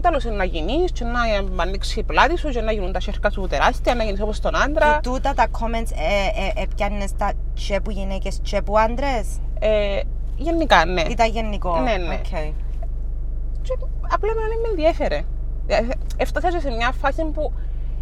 τέλος 0.00 0.24
να 0.24 0.44
γίνεις 0.44 0.92
και 0.92 1.04
να 1.04 1.20
ανοίξεις 1.62 1.96
η 1.96 2.02
πλάτη 2.02 2.38
σου 2.38 2.48
και 2.48 2.60
να 2.60 2.72
γίνουν 2.72 2.92
τα 2.92 3.00
σέρκα 3.00 3.30
σου 3.30 3.46
τεράστια, 3.46 3.94
να 3.94 4.04
γίνεις 4.04 4.20
όπως 4.20 4.40
τον 4.40 4.56
άντρα. 4.56 4.92
Και 4.94 5.08
τούτα 5.08 5.34
τα 5.34 5.46
comments 5.58 5.90
ε, 5.94 6.58
ε, 6.58 6.62
ε, 6.62 6.66
πιάνεις 6.76 7.16
τα 7.16 7.32
και 7.54 7.80
που 7.80 7.90
γυναίκες 7.90 8.40
και 8.42 8.62
που 8.62 8.78
άντρες. 8.78 9.40
Ε, 9.58 10.00
γενικά, 10.36 10.84
ναι. 10.84 11.00
Ήταν 11.00 11.30
γενικό. 11.30 11.80
Ναι, 11.80 11.96
ναι. 11.96 12.20
Okay. 12.22 12.52
Και 13.62 13.72
απλά 14.12 14.34
με 14.34 14.40
με 14.40 14.68
ενδιέφερε. 14.70 15.22
Ε, 15.66 15.80
έφτασα 16.16 16.60
σε 16.60 16.70
μια 16.70 16.92
φάση 17.00 17.24
που 17.24 17.52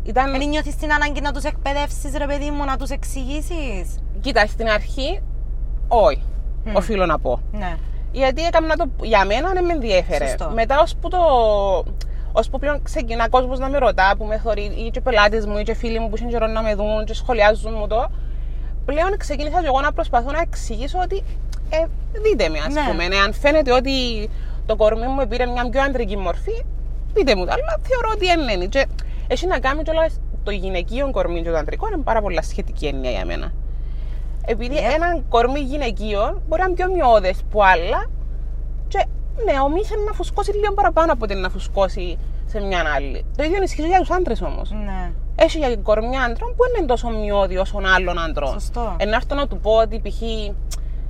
ήταν... 0.05 0.31
Δεν 0.31 0.49
νιώθεις 0.49 0.77
την 0.77 0.93
ανάγκη 0.93 1.21
να 1.21 1.33
τους 1.33 1.45
εκπαιδεύσεις 1.45 2.17
ρε 2.17 2.27
παιδί 2.27 2.51
μου, 2.51 2.65
να 2.65 2.77
τους 2.77 2.91
εξηγήσεις; 2.91 3.99
Κοίτα, 4.21 4.47
στην 4.47 4.69
αρχή, 4.69 5.21
όχι, 5.89 6.23
mm. 6.65 6.71
οφείλω 6.73 7.07
να 7.07 7.19
πω. 7.19 7.41
Ναι. 7.53 7.77
Γιατί 8.13 8.43
έκανα 8.43 8.77
το, 8.77 8.91
για 9.03 9.25
μένα 9.25 9.53
δεν 9.53 9.65
με 9.65 9.73
ενδιέφερε. 9.73 10.27
Σωστό. 10.27 10.51
Μετά, 10.55 10.81
ώσπου 10.81 11.09
το, 11.09 11.19
ώσπου 12.33 12.59
πλέον 12.59 12.83
ξεκινά 12.83 13.29
κόσμος 13.29 13.59
να 13.59 13.69
με 13.69 13.79
ρωτά, 13.79 14.15
που 14.19 14.25
με 14.25 14.39
θωρεί, 14.39 14.63
ή 14.63 14.91
και 14.91 15.01
πελάτε 15.01 15.47
μου, 15.47 15.59
ή 15.59 15.63
και 15.63 15.75
φίλοι 15.75 15.99
μου 15.99 16.09
που 16.09 16.17
είναι 16.23 16.47
να 16.47 16.63
με 16.63 16.75
δουν, 16.75 17.05
και 17.05 17.15
σχολιάζουν 17.15 17.75
μου 17.75 17.87
το, 17.87 18.11
πλέον 18.85 19.17
ξεκίνησα 19.17 19.61
και 19.61 19.67
εγώ 19.67 19.81
να 19.81 19.93
προσπαθώ 19.93 20.31
να 20.31 20.41
εξηγήσω 20.41 20.99
ότι 21.03 21.23
ε, 21.71 21.85
δείτε 22.23 22.49
με, 22.49 22.59
ας 22.59 22.75
Ναι. 22.75 22.83
πούμε. 22.89 23.09
Ναι, 23.09 23.17
αν 23.17 23.33
φαίνεται 23.33 23.73
ότι 23.73 23.93
το 24.67 24.77
κορμί 24.77 25.07
μου 25.07 25.27
πήρε 25.29 25.47
μια 25.47 25.69
πιο 25.71 25.83
αντρική 25.83 26.17
μορφή, 26.17 26.65
πείτε 27.15 27.35
μου 27.37 27.45
το. 27.45 27.53
Αλλά 27.53 27.79
θεωρώ 27.83 28.09
ότι 28.15 28.27
δεν 28.27 28.49
είναι. 28.49 28.67
Και 28.67 28.87
έχει 29.26 29.47
να 29.47 29.59
κάνει 29.59 29.83
κιόλας 29.83 30.21
το 30.43 30.50
γυναικείο 30.50 31.11
κορμί 31.11 31.43
και 31.43 31.50
το 31.50 31.57
αντρικό 31.57 31.87
είναι 31.87 32.02
πάρα 32.02 32.21
πολλά 32.21 32.43
σχετική 32.43 32.87
έννοια 32.87 33.11
για 33.11 33.25
μένα. 33.25 33.52
Επειδή 34.47 34.75
Yep. 34.76 34.95
ένα 34.95 35.23
κορμί 35.28 35.61
γυναικείο 35.61 36.43
μπορεί 36.49 36.61
να 36.62 36.66
είναι 36.66 36.76
πιο 36.76 36.90
μειώδες 36.93 37.43
που 37.50 37.64
άλλα, 37.64 38.11
και 38.88 39.07
ναι, 39.45 39.61
ο 39.61 39.69
μύθ 39.69 39.90
είναι 39.90 40.02
να 40.07 40.12
φουσκώσει 40.12 40.52
λίγο 40.52 40.73
παραπάνω 40.75 41.12
από 41.12 41.25
ότι 41.25 41.35
να 41.35 41.49
φουσκώσει 41.49 42.19
σε 42.47 42.61
μια 42.61 42.83
άλλη. 42.97 43.25
Το 43.37 43.43
ίδιο 43.45 43.62
ισχύει 43.62 43.87
για 43.87 43.99
τους 43.99 44.11
άντρες 44.11 44.43
όμως. 44.43 44.71
Ναι. 44.71 45.11
Έχει 45.37 45.59
για 45.59 45.76
κορμιά 45.76 46.23
άντρων 46.23 46.50
που 46.57 46.64
δεν 46.64 46.73
είναι 46.78 46.87
τόσο 46.87 47.09
μειώδη 47.09 47.57
όσο 47.57 47.81
άλλων 47.97 48.19
άντρων. 48.19 48.49
Σωστό. 48.49 48.97
Ενώ 48.99 49.14
έρθω 49.14 49.35
να 49.35 49.47
του 49.47 49.59
πω 49.59 49.71
ότι 49.71 50.00
π.χ. 50.00 50.23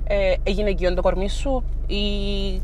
Ε, 0.07 0.33
έγινε 0.43 0.69
οικειόν 0.69 0.95
το 0.95 1.01
κορμί 1.01 1.29
σου 1.29 1.63
ή 1.87 2.01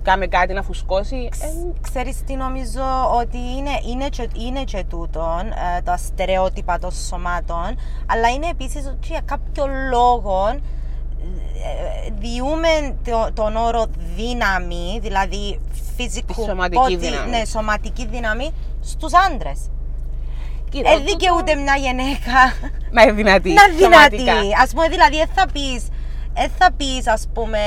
κάμε 0.03 0.27
κάτι 0.27 0.53
να 0.53 0.62
φουσκώσει; 0.62 1.29
Ε, 1.41 1.48
Ξέρεις 1.81 2.24
τι 2.24 2.36
νομίζω 2.36 2.81
ότι 3.19 3.38
είναι, 3.38 3.69
είναι, 3.91 4.10
και, 4.10 4.27
είναι 4.45 4.63
και 4.63 4.83
τούτον, 4.89 5.39
ε, 5.77 5.81
τα 5.83 5.98
στερεότυπα 5.98 6.79
των 6.79 6.91
σωμάτων, 6.91 7.77
αλλά 8.05 8.29
είναι 8.36 8.48
επίσης 8.51 8.86
ότι 8.86 9.07
για 9.07 9.21
κάποιο 9.25 9.65
λόγο 9.89 10.48
ε, 10.48 12.10
διούμε 12.19 12.95
το- 13.05 13.29
τον 13.33 13.55
όρο 13.55 13.86
δύναμη, 14.15 15.00
δηλαδή 15.01 15.60
physical 15.98 16.36
Τη 16.36 16.43
σωματική 16.43 16.95
body, 16.95 16.98
δύναμη. 17.00 17.29
ναι, 17.29 17.45
σωματική 17.45 18.05
δύναμη 18.07 18.51
στους 18.81 19.12
άντρες. 19.13 19.60
κοίτα, 20.69 20.89
Ε, 20.89 20.93
τούτο- 20.93 21.05
δικαιούται 21.12 21.55
μια 21.55 21.75
γυναίκα 21.75 22.39
Να 22.91 23.01
είναι 23.01 23.12
δυνατή. 23.12 23.50
να 23.53 23.62
δυνατή. 23.77 24.17
σωματικά. 24.19 24.62
Ας 24.62 24.69
πούμε, 24.74 24.88
δηλαδή, 24.88 25.15
δεν 25.17 25.27
θα 25.36 25.45
πεις, 25.53 25.88
δεν 26.41 26.51
θα 26.57 26.71
πεις, 26.77 27.07
ας 27.07 27.27
πούμε, 27.33 27.57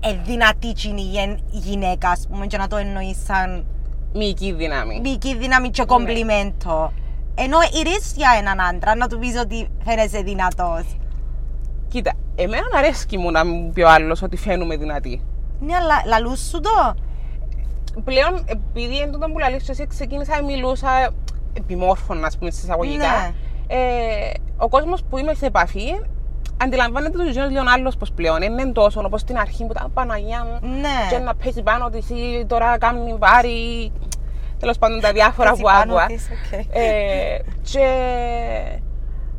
ε, 0.00 0.14
δυνατή 0.24 0.72
και 0.72 0.88
είναι 0.88 1.00
η 1.00 1.04
γεν- 1.04 1.38
η 1.50 1.56
γυναίκα, 1.58 2.08
ας 2.10 2.26
πούμε, 2.30 2.46
και 2.46 2.56
να 2.56 2.68
το 2.68 2.76
εννοείς 2.76 3.16
σαν 3.26 3.66
Μυϊκή 4.14 4.52
δύναμη. 4.52 5.00
μπική 5.02 5.36
δύναμη 5.36 5.70
και 5.70 5.84
κομπλιμέντο. 5.84 6.92
Ενώ 7.34 7.58
it 7.82 7.86
is 7.86 8.12
για 8.16 8.30
έναν 8.38 8.60
άντρα 8.60 8.94
να 8.96 9.06
του 9.08 9.18
πεις 9.18 9.38
ότι 9.40 9.68
φαίνεσαι 9.84 10.22
δυνατός. 10.22 10.84
Κοίτα, 11.88 12.12
εμένα 12.34 12.66
αρέσκει 12.76 13.18
μου 13.18 13.30
να 13.30 13.46
μου 13.46 13.70
πει 13.74 13.80
ο 13.80 13.90
άλλος 13.90 14.22
ότι 14.22 14.36
φαίνομαι 14.36 14.76
δυνατή. 14.76 15.22
Ναι, 15.60 15.74
αλλά 15.74 16.02
λαλούς 16.06 16.40
σου 16.48 16.60
το. 16.60 16.94
Πλέον, 18.04 18.44
επειδή 18.46 18.98
εν 18.98 19.12
τούτο 19.12 19.26
που 19.26 19.38
λαλείς 19.38 19.68
εσύ, 19.68 19.86
ξεκίνησα 19.86 20.36
να 20.36 20.42
μιλούσα 20.42 20.88
επιμόρφωνα, 21.52 22.26
ας 22.26 22.38
πούμε, 22.38 22.50
σε 22.50 22.60
εισαγωγικά. 22.64 23.06
Ναι. 23.06 23.32
Ε, 23.66 24.32
ο 24.56 24.68
κόσμος 24.68 25.02
που 25.10 25.18
είμαι 25.18 25.34
σε 25.34 25.46
επαφή 25.46 26.00
αντιλαμβάνεται 26.62 27.18
το 27.18 27.24
ζυγείο 27.24 27.46
λίγο 27.46 27.62
άλλος 27.74 27.96
πως 27.96 28.12
πλέον. 28.12 28.38
Δεν 28.38 28.58
είναι 28.58 28.72
τόσο 28.72 29.02
όπως 29.04 29.20
στην 29.20 29.36
αρχή 29.38 29.64
που 29.66 29.72
ήταν 29.76 29.90
Παναγιά 29.92 30.44
μου 30.44 30.68
Ναι. 30.68 30.88
και 31.10 31.18
να 31.18 31.34
πέσει 31.34 31.62
πάνω 31.62 31.88
της 31.90 32.10
ή 32.10 32.44
τώρα 32.46 32.78
κάνει 32.78 33.14
βάρη. 33.18 33.92
Τέλος 34.58 34.78
πάντων 34.78 35.00
τα 35.00 35.12
διάφορα 35.12 35.48
Έτσι 35.48 35.60
που 35.62 35.68
πάνω 35.68 35.94
άκουγα. 35.94 36.06
της, 36.06 36.28
οκ. 36.30 36.52
Ε, 36.76 37.38
και 37.62 37.86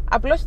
απλώς 0.09 0.43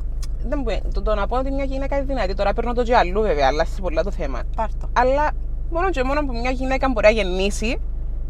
δεν 0.48 0.62
μου 0.64 0.90
το, 0.94 1.02
το 1.02 1.14
να 1.14 1.26
πω 1.26 1.36
ότι 1.38 1.50
μια 1.50 1.64
γυναίκα 1.64 1.96
είναι 1.96 2.04
δυνατή. 2.04 2.34
Τώρα 2.34 2.52
παίρνω 2.52 2.72
το 2.72 2.82
και 2.82 2.96
αλλού 2.96 3.20
βέβαια, 3.22 3.46
αλλά 3.46 3.64
σε 3.64 3.80
πολλά 3.80 4.02
το 4.02 4.10
θέμα. 4.10 4.40
Πάρ' 4.56 4.68
το. 4.80 4.88
Αλλά 4.92 5.30
μόνο 5.70 5.90
και 5.90 6.02
μόνο 6.04 6.20
που 6.26 6.32
μια 6.38 6.50
γυναίκα 6.50 6.88
μπορεί 6.88 7.06
να 7.06 7.12
γεννήσει, 7.12 7.80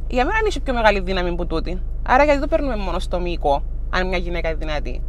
για 0.09 0.25
μένα 0.25 0.39
είναι 0.41 0.51
πιο 0.65 0.75
μεγάλη 0.75 1.01
δύναμη 1.01 1.35
που 1.35 1.47
τούτη. 1.47 1.83
Άρα 2.09 2.25
γιατί 2.25 2.41
το 2.41 2.47
παίρνουμε 2.47 2.77
μόνο 2.77 2.99
στο 2.99 3.21
μυϊκό, 3.21 3.63
αν 3.91 4.09
μια 4.09 4.19
γυναίκα 4.19 4.49
είναι 4.49 4.59
δυνατή. 4.59 5.03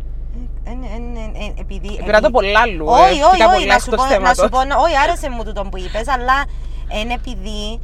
Ε, 0.63 0.69
ναι, 0.73 0.85
ε, 0.85 0.97
ναι, 0.97 1.19
ε, 1.19 1.53
επειδή... 1.59 2.01
Πήρα 2.03 2.21
το 2.21 2.29
πολλά 2.29 2.59
αλλού. 2.59 2.85
ε, 2.87 2.91
Όχι, 2.91 3.21
όχι, 3.21 3.31
φύγα 3.31 3.47
όχι, 3.47 3.59
πολλά 3.59 3.73
να 3.73 3.79
σου 3.79 3.89
εκτός 3.91 4.05
πω, 4.07 4.19
να 4.19 4.27
σου 4.33 4.35
θέματος. 4.35 4.49
πω, 4.49 4.63
ναι, 4.63 4.73
όχι, 4.73 4.97
άρεσε 4.97 5.29
μου 5.29 5.43
τούτο 5.43 5.61
που 5.61 5.77
είπες, 5.77 6.07
αλλά 6.07 6.43
είναι 7.01 7.13
επειδή 7.13 7.79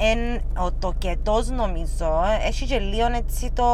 εν, 0.00 0.40
ο 0.64 0.72
τοκετός 0.72 1.48
νομίζω 1.48 2.22
έχει 2.46 2.66
και 2.66 2.78
λίγο 2.78 3.06
έτσι 3.16 3.50
το, 3.54 3.68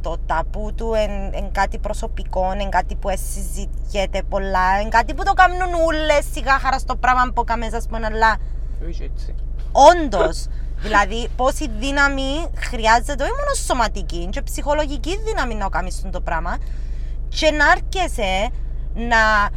το 0.00 0.16
ταπού 0.26 0.72
του 0.76 0.92
εν, 0.94 1.10
εν 1.44 1.52
κάτι 1.52 1.78
προσωπικό, 1.78 2.54
εν 2.60 2.70
κάτι 2.70 2.94
που 2.94 3.08
συζητιέται 3.32 4.22
πολλά, 4.28 4.78
εν 4.82 4.90
κάτι 4.90 5.14
που 5.14 5.22
το 5.24 5.32
κάνουν 5.32 5.58
ούλες 5.86 6.24
σιγά 6.32 6.58
χαρά 6.58 6.78
στο 6.78 6.96
πράγμα 6.96 7.32
που 7.34 7.44
κάμες 7.44 7.72
ας 7.72 7.86
πούμε, 7.86 8.06
αλλά 8.06 8.36
Όχι 8.88 9.02
έτσι. 9.02 9.34
όντως, 9.72 10.46
δηλαδή 10.82 11.28
πόση 11.36 11.70
δύναμη 11.78 12.46
χρειάζεται, 12.56 13.22
όχι 13.22 13.32
μόνο 13.32 13.54
σωματική, 13.66 14.28
και 14.30 14.42
ψυχολογική 14.42 15.18
δύναμη 15.26 15.54
να 15.54 15.68
κάνεις 15.68 16.02
το 16.12 16.20
πράγμα 16.20 16.56
και 17.28 17.50
να 17.50 17.64
έρχεσαι 17.76 18.48
να 18.94 19.48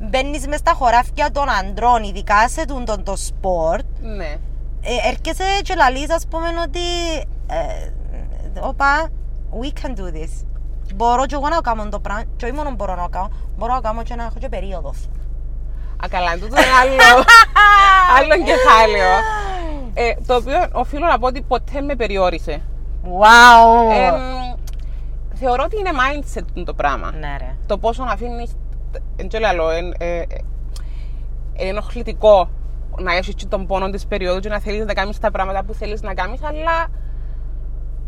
μπαίνεις 0.00 0.46
μες 0.46 0.58
στα 0.58 0.72
χωράφια 0.72 1.30
των 1.30 1.50
αντρών, 1.50 2.02
ειδικά 2.02 2.48
σε 2.48 2.64
τούτο 2.66 2.96
το, 2.96 3.02
το 3.02 3.16
sport, 3.16 3.84
Ναι. 4.00 4.24
ε, 4.82 5.08
έρχεσαι 5.08 5.44
και 5.62 5.74
λαλείς 5.74 6.10
ας 6.10 6.26
πούμε 6.30 6.46
ότι 6.66 6.80
ε, 7.46 7.90
όπα, 8.60 9.08
we 9.60 9.66
can 9.80 9.90
do 9.90 10.14
this. 10.16 10.44
Μπορώ 10.94 11.26
και 11.26 11.34
εγώ 11.34 11.48
να 11.48 11.60
κάνω 11.60 11.88
το 11.88 12.00
πράγμα 12.00 12.22
και 12.36 12.44
όχι 12.44 12.54
μόνο 12.54 12.70
μπορώ 12.70 12.94
να 12.94 13.08
κάνω, 13.10 13.30
μπορώ 13.56 13.74
να 13.74 13.80
κάνω 13.80 14.02
και 14.02 14.14
να 14.14 14.22
έχω 14.22 14.34
και 14.38 14.48
περίοδος. 14.48 15.08
Α, 16.04 16.08
καλά, 16.08 16.32
τούτο 16.32 16.46
είναι 16.46 16.66
άλλο, 16.80 17.24
άλλο 18.16 18.44
κεφάλαιο. 18.44 19.18
Ε, 19.94 20.14
το 20.26 20.34
οποίο 20.34 20.68
οφείλω 20.72 21.06
να 21.06 21.18
πω 21.18 21.26
ότι 21.26 21.42
ποτέ 21.42 21.80
με 21.80 21.94
περιόρισε. 21.96 22.62
Wow! 23.04 23.92
Ε, 23.92 24.10
θεωρώ 25.36 25.62
ότι 25.64 25.78
είναι 25.78 25.90
mindset 25.90 26.62
το 26.64 26.74
πράγμα. 26.74 27.12
ναι 27.12 27.36
ρε. 27.38 27.56
το 27.66 27.78
πόσο 27.78 28.04
να 28.04 28.12
αφήνει. 28.12 28.50
Δεν 29.16 29.28
ξέρω 29.28 29.48
άλλο. 29.48 29.76
Είναι 29.76 29.94
ε, 29.98 30.18
ε, 30.18 30.24
ενοχλητικό 31.56 32.48
να 33.00 33.16
έχεις 33.16 33.34
και 33.34 33.46
τον 33.46 33.66
πόνο 33.66 33.90
της 33.90 34.06
περίοδου 34.06 34.40
και 34.40 34.48
να 34.48 34.60
θέλεις 34.60 34.84
να 34.84 34.94
κάνεις 34.94 35.18
τα 35.18 35.30
πράγματα 35.30 35.64
που 35.64 35.74
θέλεις 35.74 36.02
να 36.02 36.14
κάνεις, 36.14 36.42
αλλά 36.42 36.86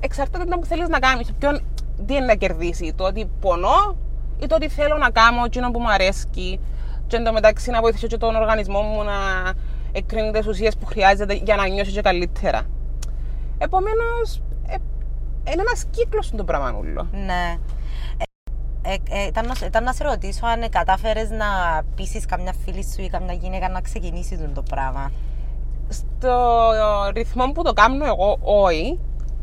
εξαρτάται 0.00 0.42
από 0.42 0.50
το 0.50 0.58
που 0.58 0.66
θέλεις 0.66 0.88
να 0.88 0.98
κάνεις. 0.98 1.32
Ποιον 1.38 1.60
τι 2.06 2.14
είναι 2.14 2.24
να 2.24 2.34
κερδίσει, 2.34 2.92
το 2.96 3.04
ότι 3.04 3.30
πονώ 3.40 3.96
ή 4.38 4.46
το 4.46 4.54
ότι 4.54 4.68
θέλω 4.68 4.96
να 4.96 5.10
κάνω 5.10 5.44
εκείνο 5.44 5.70
που 5.70 5.80
μου 5.80 5.90
αρέσει. 5.90 6.26
Και 7.06 7.16
εν 7.16 7.24
τω 7.24 7.32
μεταξύ 7.32 7.70
να 7.70 7.80
βοηθήσω 7.80 8.06
και 8.06 8.16
τον 8.16 8.36
οργανισμό 8.36 8.80
μου 8.80 9.02
να 9.02 9.12
εκκρίνει 9.92 10.30
τις 10.30 10.46
ουσίες 10.46 10.76
που 10.76 10.86
χρειάζεται 10.86 11.34
για 11.34 11.56
να 11.56 11.68
νιώσει 11.68 11.92
και 11.92 12.00
καλύτερα. 12.00 12.62
Επομένως, 13.58 14.36
ε, 14.36 14.47
είναι 15.52 15.60
ένας 15.62 15.84
κύκλος 15.90 16.30
το 16.36 16.44
πράγμα 16.44 16.78
όλο. 16.78 17.06
Ναι. 17.12 17.58
Ε, 18.82 18.94
ε, 19.10 19.26
ήταν, 19.26 19.46
να, 19.46 19.66
ήταν 19.66 19.84
να 19.84 19.92
σε 19.92 20.04
ρωτήσω 20.04 20.46
αν 20.46 20.68
κατάφερες 20.70 21.30
να 21.30 21.46
πείσει 21.94 22.20
καμιά 22.20 22.52
φίλη 22.64 22.84
σου 22.84 23.02
ή 23.02 23.08
καμιά 23.08 23.32
γυναίκα 23.32 23.68
να 23.68 23.80
ξεκινήσει 23.80 24.38
τον 24.38 24.54
το 24.54 24.62
πράγμα. 24.62 25.10
στο 25.88 26.60
ρυθμό 27.14 27.52
που 27.52 27.62
το 27.62 27.72
κάνω 27.72 28.04
εγώ, 28.04 28.38
όχι. 28.40 28.98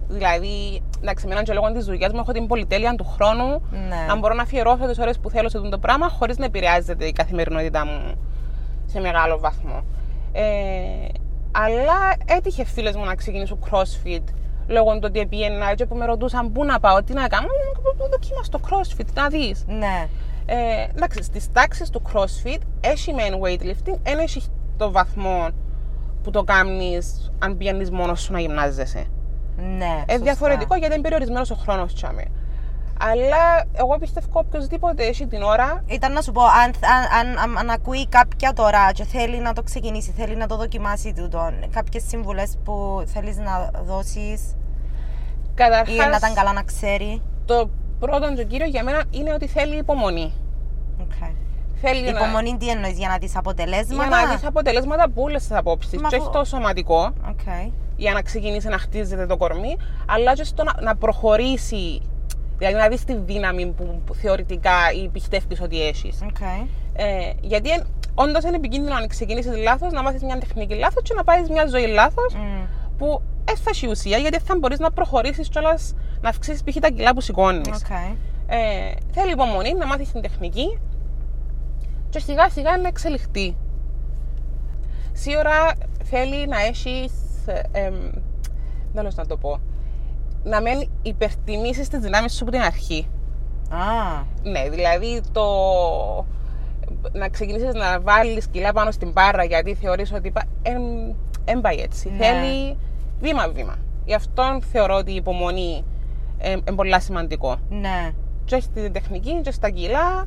Δηλαδή, 0.08 0.82
εντάξει, 1.02 1.26
εμένα 1.26 1.44
και 1.44 1.54
λόγω 1.54 1.72
της 1.72 1.86
δουλειάς 1.86 2.12
μου 2.14 2.20
έχω 2.20 2.32
την 2.32 2.48
πολυτέλεια 2.48 2.96
του 2.96 3.06
χρόνου 3.06 3.62
Ναι. 3.72 4.06
να 4.08 4.16
μπορώ 4.16 4.34
να 4.34 4.42
αφιερώσω 4.42 4.88
τις 4.88 5.00
ώρες 5.00 5.20
που 5.20 5.30
θέλω 5.30 5.50
σε 5.50 5.58
αυτό 5.58 5.70
το 5.70 5.78
πράγμα 5.78 6.10
χωρίς 6.10 6.38
να 6.38 6.46
επηρεάζεται 6.46 7.06
η 7.06 7.12
καθημερινότητά 7.12 7.86
μου 7.86 8.16
σε 8.86 9.00
μεγάλο 9.00 9.40
βαθμό. 9.40 9.84
Ε, 10.32 10.44
αλλά 11.52 12.14
έτυχε 12.26 12.66
φίλε 12.66 12.92
μου 12.98 13.06
να 13.06 13.16
ξεκινήσουν 13.16 13.60
crossfit 13.70 14.24
λόγω 14.68 14.94
του 14.94 15.00
ότι 15.04 15.26
πήγαινα 15.26 15.70
έτσι 15.70 15.86
που 15.86 15.96
με 15.96 16.06
ρωτούσαν 16.06 16.52
πού 16.52 16.66
να 16.66 16.80
πάω, 16.80 17.04
τι 17.04 17.14
να 17.14 17.28
κάνω. 17.28 17.48
Μου 17.98 18.10
δοκίμα 18.12 18.44
στο 18.44 18.60
crossfit, 18.70 19.14
να 19.14 19.28
δεις. 19.28 19.66
Ναι. 19.68 20.08
Ε, 20.46 20.56
εντάξει, 20.96 21.24
στις 21.24 21.52
τάξεις 21.52 21.90
του 21.90 22.02
CrossFit 22.14 22.60
έχει 22.82 23.14
μεν 23.14 23.34
weightlifting, 23.44 24.00
δεν 24.04 24.18
έχει 24.20 24.44
το 24.78 24.92
βαθμό 24.92 25.48
που 26.24 26.32
το 26.32 26.44
κάνεις 26.44 27.32
αν 27.40 27.58
πηγαίνεις 27.58 27.92
μόνος 27.92 28.22
σου 28.22 28.32
να 28.32 28.40
γυμνάζεσαι. 28.40 29.06
Ναι. 29.58 30.04
Ε, 30.06 30.12
σωστά. 30.12 30.24
διαφορετικό 30.24 30.76
γιατί 30.76 30.94
είναι 30.94 31.04
περιορισμένος 31.04 31.52
ο 31.52 31.56
χρόνος 31.56 31.94
τσάμε. 31.94 32.24
Αλλά 33.00 33.64
εγώ 33.74 33.98
πιστεύω 34.00 34.28
οποιοδήποτε 34.32 35.04
έχει 35.04 35.28
την 35.28 35.42
ώρα. 35.42 35.84
Ήταν 35.86 36.12
να 36.14 36.22
σου 36.22 36.32
πω, 36.32 36.42
αν, 36.44 36.72
αν, 37.20 37.20
αν, 37.20 37.38
αν, 37.40 37.58
αν 37.58 37.70
ακούει 37.70 38.08
κάποια 38.08 38.54
τώρα 38.54 38.92
και 38.92 39.04
θέλει 39.04 39.40
να 39.40 39.54
το 39.54 39.64
ξεκινήσει, 39.64 40.12
θέλει 40.18 40.36
να 40.36 40.48
το 40.48 40.56
δοκιμάσει 40.58 41.14
τούτο, 41.14 41.50
κάποιες 41.72 42.04
συμβουλές 42.08 42.58
που 42.64 43.04
θέλεις 43.06 43.38
να 43.38 43.72
δώσεις 43.86 44.42
ή 44.42 44.56
Καταρχάς, 45.56 45.96
να 46.10 46.18
ήταν 46.18 46.34
καλά 46.34 46.54
να 46.54 46.64
ξέρει. 46.64 47.22
το 47.46 47.70
πρώτο 48.00 48.34
και 48.34 48.44
κύριο 48.44 48.66
για 48.68 48.84
μένα 48.84 49.04
είναι 49.12 49.34
ότι 49.34 49.48
θέλει 49.48 49.78
υπομονή. 49.78 50.34
Okay. 51.00 51.32
Θέλει 51.82 52.02
να- 52.02 52.10
Υπομονή 52.20 52.58
τι 52.58 52.70
εννοείς, 52.70 52.98
για 52.98 53.08
να 53.08 53.18
δεις 53.18 53.30
για 53.32 53.40
αποτελέσματα. 53.40 54.10
να 54.26 54.36
δεις 54.36 54.46
αποτελέσματα 54.46 55.04
από 55.04 55.22
όλες 55.22 55.48
τις 55.48 55.58
απόψεις. 55.58 56.02
Μα 56.02 56.10
Και 56.10 56.16
αυτό- 56.16 56.30
όχι 56.30 56.38
το 56.38 56.44
σωματικό, 56.46 57.14
Okay. 57.32 57.72
για 57.96 58.14
να 58.14 58.22
ξεκινήσει 58.22 58.68
να 58.68 58.78
χτίζεται 58.78 59.26
το 59.26 59.38
κορμί, 59.38 59.78
αλλά 60.06 60.34
και 60.34 60.44
στο 60.44 60.64
να, 60.64 60.74
να 60.82 60.96
προχωρήσει. 60.96 62.02
Δηλαδή 62.58 62.76
να 62.76 62.88
δεις 62.88 63.04
τη 63.04 63.16
δύναμη 63.16 63.66
που, 63.66 64.02
που 64.06 64.14
θεωρητικά 64.14 64.92
ή 65.04 65.08
πιστεύεις 65.10 65.62
ότι 65.62 65.82
έχεις. 65.88 66.20
Okay. 66.24 66.68
Ε, 66.94 67.32
γιατί 67.42 67.70
όντως 68.16 68.44
είναι 68.44 68.56
επικίνδυνο 68.56 68.96
αν 68.96 69.08
ξεκινήσεις 69.08 69.58
λάθος, 69.58 69.92
να 69.92 70.02
μάθεις 70.04 70.24
μια 70.24 70.38
τεχνική 70.38 70.76
λάθος 70.76 71.02
και 71.04 71.14
να 71.14 71.24
πάει 71.24 71.42
μια 71.50 71.66
ζωή 71.68 71.88
λάθος 71.88 72.34
Mm. 72.36 72.68
που 72.98 73.22
δεν 73.46 73.58
θα 73.58 73.70
έχει 73.70 73.88
ουσία, 73.88 74.18
γιατί 74.18 74.40
θα 74.40 74.56
μπορείς 74.60 74.80
να 74.80 74.92
προχωρήσεις 74.92 75.50
κιόλας 75.50 75.96
να 76.22 76.30
αυξήσεις 76.30 76.64
π.χ. 76.64 76.76
τα 76.80 76.90
κιλά 76.90 77.14
που 77.14 77.22
σηκώνεις. 77.22 77.86
Okay. 77.88 78.16
Ε, 78.48 78.92
θέλει 79.12 79.32
υπομονή 79.32 79.74
να 79.74 79.86
μάθεις 79.88 80.12
την 80.12 80.22
τεχνική 80.22 80.80
και 82.10 82.20
σιγά 82.20 82.50
σιγά 82.50 82.78
να 82.78 82.88
εξελιχθεί. 82.88 83.56
Σίγουρα 85.12 85.74
θέλει 86.04 86.48
να 86.48 86.62
έχεις. 86.62 87.12
Δεν 88.94 89.08
να 89.16 89.26
το 89.26 89.38
πω. 89.38 89.60
Να 90.48 90.62
μην 90.62 90.90
υπερτιμήσεις 91.02 91.88
τις 91.88 92.00
δυνάμεις 92.00 92.34
σου 92.34 92.44
από 92.44 92.52
την 92.52 92.62
αρχή. 92.62 93.08
Α, 93.70 94.24
Ναι, 94.44 94.70
δηλαδή 94.70 95.22
το 95.32 95.44
να 97.12 97.30
ξεκινήσεις 97.30 97.74
να 97.74 98.00
βάλεις 98.00 98.48
κιλά 98.48 98.74
πάνω 98.74 98.92
στην 98.92 99.12
μπάρα 99.12 99.44
γιατί 99.44 99.74
θεωρείς 99.74 100.14
ότι 100.14 100.34
δεν 101.46 101.62
πάει 101.62 101.76
έτσι. 101.76 102.10
Ναι. 102.10 102.26
Θέλει 102.26 102.78
βήμα-βήμα. 103.20 103.76
Γι' 104.06 104.14
αυτό 104.14 104.60
θεωρώ 104.72 104.96
ότι 104.96 105.12
η 105.12 105.16
υπομονή 105.16 105.86
είναι 106.44 106.76
πολύ 106.76 107.02
σημαντικό. 107.02 107.56
ναι. 107.70 108.12
Και 108.46 108.60
στην 108.60 108.92
τεχνική, 108.94 109.42
και 109.42 109.52
στα 109.52 109.70
κιλά, 109.70 110.26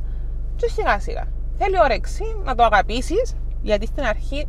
και 0.57 0.69
σιγά 0.69 0.99
σιγά. 1.01 1.25
Θέλει 1.59 1.81
όρεξη 1.81 2.25
να 2.45 2.55
το 2.55 2.63
αγαπήσεις, 2.65 3.35
γιατί 3.63 3.87
στην 3.87 4.05
αρχή 4.05 4.49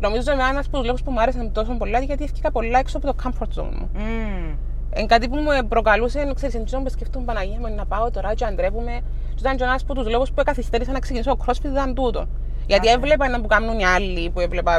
νομίζω 0.00 0.32
είναι 0.32 0.42
ένας 0.42 0.66
από 0.66 0.76
τους 0.76 0.86
λόγους 0.86 1.02
που 1.02 1.10
μου 1.10 1.20
άρεσε 1.20 1.50
τόσο 1.52 1.72
πολύ, 1.76 2.04
γιατί 2.04 2.24
έφυγα 2.24 2.50
πολλά 2.50 2.78
έξω 2.78 2.96
από 2.96 3.06
το 3.06 3.14
comfort 3.24 3.60
zone 3.60 3.70
μου. 3.78 3.90
Mm. 3.94 4.56
Είναι 4.96 5.06
κάτι 5.06 5.28
που 5.28 5.36
μου 5.36 5.68
προκαλούσε, 5.68 6.32
ξέρεις, 6.34 6.54
εντός 6.54 6.82
που 6.82 6.90
σκεφτούν 6.90 7.24
Παναγία 7.24 7.58
μου 7.60 7.74
να 7.74 7.86
πάω 7.86 8.10
τώρα 8.10 8.34
και 8.34 8.44
αντρέπουμε. 8.44 9.00
Και 9.28 9.40
ήταν 9.40 9.56
και 9.56 9.64
ένας 9.64 9.82
από 9.82 9.94
τους 9.94 10.08
λόγους 10.08 10.30
που 10.32 10.42
καθυστέρησα 10.42 10.92
να 10.92 10.98
ξεκινήσω 10.98 11.36
το 11.36 11.44
CrossFit 11.46 11.64
ήταν 11.64 11.94
τούτο. 11.94 12.28
Γιατί 12.66 12.88
Άρα. 12.88 12.98
έβλεπα 12.98 13.24
ένα 13.24 13.40
που 13.40 13.46
κάνουν 13.46 13.78
οι 13.78 13.84
άλλοι, 13.84 14.30
που 14.30 14.40
έβλεπα 14.40 14.76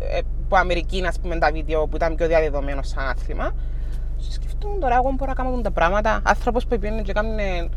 ε, 0.00 0.18
από 0.44 0.56
Αμερική, 0.56 1.04
ας 1.06 1.20
πούμε, 1.20 1.38
τα 1.38 1.50
βίντεο 1.52 1.86
που 1.86 1.96
ήταν 1.96 2.14
πιο 2.14 2.26
διαδεδομένο 2.26 2.82
σαν 2.82 3.08
άθλημα. 3.08 3.54
Και 4.16 4.32
σκεφτούν 4.32 4.80
τώρα, 4.80 4.94
εγώ 4.94 5.12
μπορώ 5.16 5.32
να 5.36 5.42
κάνω 5.42 5.60
τα 5.60 5.70
πράγματα. 5.70 6.20
Άνθρωπος 6.24 6.66
που 6.66 6.78
πήγαινε 6.78 7.02
και 7.02 7.10
έκανε 7.10 7.68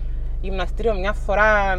γυμναστήριο 0.42 0.94
μια 0.94 1.14
φορά, 1.14 1.76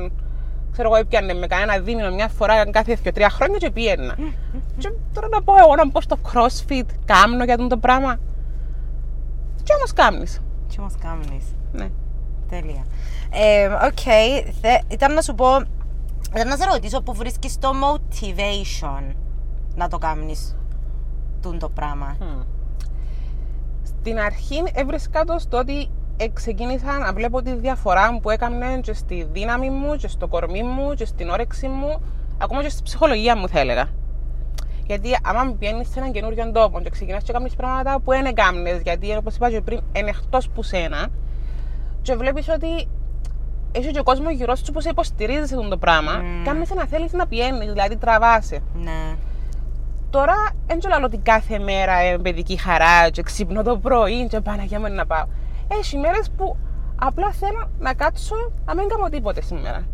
ξέρω 0.73 0.89
εγώ, 0.89 0.97
έπιανε 0.97 1.35
με 1.35 1.47
κανένα 1.47 1.79
δίμηνο 1.79 2.11
μια 2.11 2.29
φορά 2.29 2.71
κάθε 2.71 2.95
δύο-τρία 2.95 3.31
χρόνια 3.31 3.59
και 3.59 3.71
πήγαινα. 3.71 4.15
και 4.79 4.93
τώρα 5.13 5.29
να 5.29 5.43
πω 5.43 5.55
εγώ 5.59 5.75
να 5.75 5.87
μπω 5.87 6.01
στο 6.01 6.17
CrossFit, 6.33 6.87
κάμνω 7.05 7.45
για 7.45 7.55
αυτό 7.55 7.67
το 7.67 7.77
πράγμα. 7.77 8.19
Και 9.69 9.75
όμως 9.77 9.93
κάμνεις. 9.93 10.41
Τι 10.69 10.81
μας 10.81 10.95
κάνεις. 11.01 11.45
Ναι. 11.73 11.89
Τέλεια. 12.49 12.85
Ε, 13.31 13.67
Οκ, 13.67 13.99
θε- 14.61 14.93
ήταν 14.93 15.13
να 15.15 15.21
σου 15.21 15.35
πω, 15.35 15.47
ήταν 16.35 16.49
να 16.49 16.57
σε 16.57 16.65
ρωτήσω 16.73 17.03
που 17.03 17.15
βρίσκεις 17.15 17.59
το 17.59 17.71
motivation 17.83 19.15
να 19.75 19.89
το 19.89 19.99
κάνεις 19.99 20.57
τούντο 21.43 21.69
πράγμα. 21.69 22.17
Μμ. 22.21 22.41
Στην 23.83 24.19
αρχή 24.19 24.63
έβρισκα 24.73 25.25
το 25.25 25.39
στο 25.39 25.59
ότι 25.59 25.89
ε, 26.17 26.29
ξεκίνησα 26.29 26.99
να 26.99 27.13
βλέπω 27.13 27.43
τη 27.43 27.55
διαφορά 27.55 28.19
που 28.23 28.31
έκανε 28.31 28.81
και 28.81 28.93
στη 28.93 29.29
δύναμη 29.33 29.71
μου, 29.71 29.97
και 29.97 30.09
στο 30.09 30.29
κορμί 30.29 30.63
μου, 30.63 30.95
και 30.95 31.05
στην 31.05 31.29
όρεξη 31.29 31.69
μου, 31.69 32.01
ακόμα 32.39 32.63
και 32.63 32.69
στη 32.69 32.83
ψυχολογία 32.83 33.37
μου 33.37 33.49
θα 33.49 33.61
έλεγα. 33.61 33.89
Γιατί 34.89 35.19
άμα 35.23 35.55
πηγαίνει 35.59 35.85
σε 35.85 35.99
έναν 35.99 36.13
καινούριο 36.13 36.53
τόπο 36.53 36.81
και 36.81 36.91
ξεκινάς 36.91 37.23
και 37.23 37.33
κάνεις 37.33 37.55
πράγματα 37.55 38.01
που 38.05 38.11
δεν 38.11 38.25
έκαμνες, 38.25 38.81
γιατί 38.83 39.17
όπως 39.17 39.37
είπα 39.37 39.51
και 39.51 39.61
πριν, 39.61 39.81
είναι 39.93 40.09
εκτός 40.09 40.49
που 40.49 40.63
σένα, 40.63 41.09
και 42.03 42.15
βλέπεις 42.15 42.49
ότι 42.49 42.89
έχει 43.73 43.91
και 43.91 43.99
ο 43.99 44.03
κόσμος 44.03 44.33
γύρω 44.33 44.55
σου 44.55 44.73
που 44.73 44.81
σε 44.81 44.89
υποστηρίζει 44.89 45.47
σε 45.47 45.55
αυτό 45.55 45.69
το 45.69 45.77
πράγμα, 45.77 46.13
Μμ. 46.13 46.45
κάνεις 46.45 46.71
να 46.71 46.87
θέλεις 46.87 47.13
να 47.13 47.27
πιένεις, 47.27 47.69
δηλαδή 47.73 47.97
τραβάσαι. 47.97 48.61
Ναι. 48.75 49.17
Τώρα 50.11 50.35
δεν 50.67 50.79
ξέρω 50.79 51.01
ότι 51.05 51.19
κάθε 51.19 51.59
μέρα 51.59 52.09
είναι 52.09 52.19
παιδική 52.19 52.57
χαρά 52.57 53.11
και 53.11 53.23
ξύπνω 53.23 53.63
το 53.63 53.77
πρωί 53.79 54.27
και 54.27 54.41
Παναγιά 54.41 54.81
μου 54.81 54.95
να 54.95 55.07
πάω. 55.07 55.25
Έχει 55.69 55.99
μέρες 55.99 56.31
που 56.37 56.57
απλά 56.97 57.31
θέλω 57.33 57.71
να 57.79 57.95
κάτσω 57.95 58.37
να 58.65 58.75
μην 58.75 58.89
κάνω 58.89 59.09
τίποτε 59.09 59.43
σήμερα. 59.43 59.85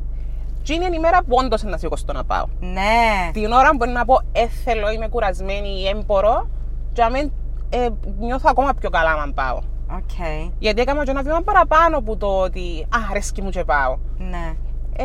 Και 0.64 0.72
είναι 0.72 0.85
η 0.85 0.98
μέρα 0.98 1.18
που 1.22 1.37
όντως 1.44 1.62
να 1.62 1.77
σηκωστώ 1.77 2.12
να 2.12 2.24
πάω. 2.24 2.44
Ναι. 2.61 3.31
Την 3.33 3.53
ώρα 3.53 3.70
που 3.70 3.77
μπορεί 3.77 3.90
να 3.90 4.05
πω 4.05 4.20
ε, 4.33 4.46
θέλω, 4.48 4.90
είμαι 4.90 5.09
κουρασμένη 5.09 5.68
ή 5.68 5.83
δεν 5.92 6.03
μπορώ 6.07 6.48
και 6.92 7.03
να 7.03 7.11
μην 7.11 7.31
ε, 7.70 7.88
νιώθω 8.18 8.48
ακόμα 8.50 8.74
πιο 8.74 8.90
καλά 8.90 9.12
αν 9.12 9.35
πάω. 9.35 9.59
Οκ. 9.92 10.11
Γιατί 10.59 10.81
έκανα 10.81 11.05
και 11.05 11.11
ένα 11.11 11.22
βήμα 11.22 11.40
παραπάνω 11.42 11.98
από 11.98 12.16
το 12.16 12.27
ότι 12.40 12.83
α, 12.83 12.98
αρέσκει 13.11 13.42
μου 13.42 13.50
και 13.50 13.64
πάω. 13.64 13.96
Ναι. 14.18 14.55
Ε, 14.96 15.05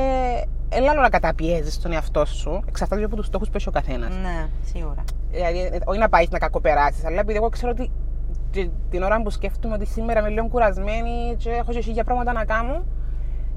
έλα 0.70 0.94
να 0.94 1.10
καταπιέζεις 1.10 1.80
τον 1.82 1.92
εαυτό 1.92 2.26
σου, 2.26 2.64
εξαρτάται 2.68 3.04
από 3.04 3.16
τους 3.16 3.26
στόχους 3.26 3.50
που 3.50 3.58
έχει 3.58 3.68
ο 3.68 3.72
καθένας. 3.72 4.10
Ναι, 4.22 4.48
σίγουρα. 4.64 5.04
Δηλαδή, 5.32 5.60
ε, 5.60 5.78
όχι 5.86 6.00
να 6.00 6.10
πάει 6.10 6.26
να 6.30 6.38
κακοπεράσεις, 6.38 7.06
αλλά 7.06 7.20
επειδή 7.20 7.38
εγώ 7.38 7.50
ξέρω 7.50 7.72
ότι 7.72 7.92
τη- 8.52 8.70
την 8.90 9.04
ώρα 9.04 9.22
που 9.22 9.30
σκέφτομαι 9.30 9.74
ότι 9.74 9.86
σήμερα 9.86 10.20
είμαι 10.20 10.30
λίγο 10.30 10.48
κουρασμένη 10.48 11.36
και 11.38 11.50
έχω 11.50 11.72
και 11.72 11.80
για 11.92 12.04
πράγματα 12.04 12.34
να 12.34 12.46
κάνω, 12.46 12.84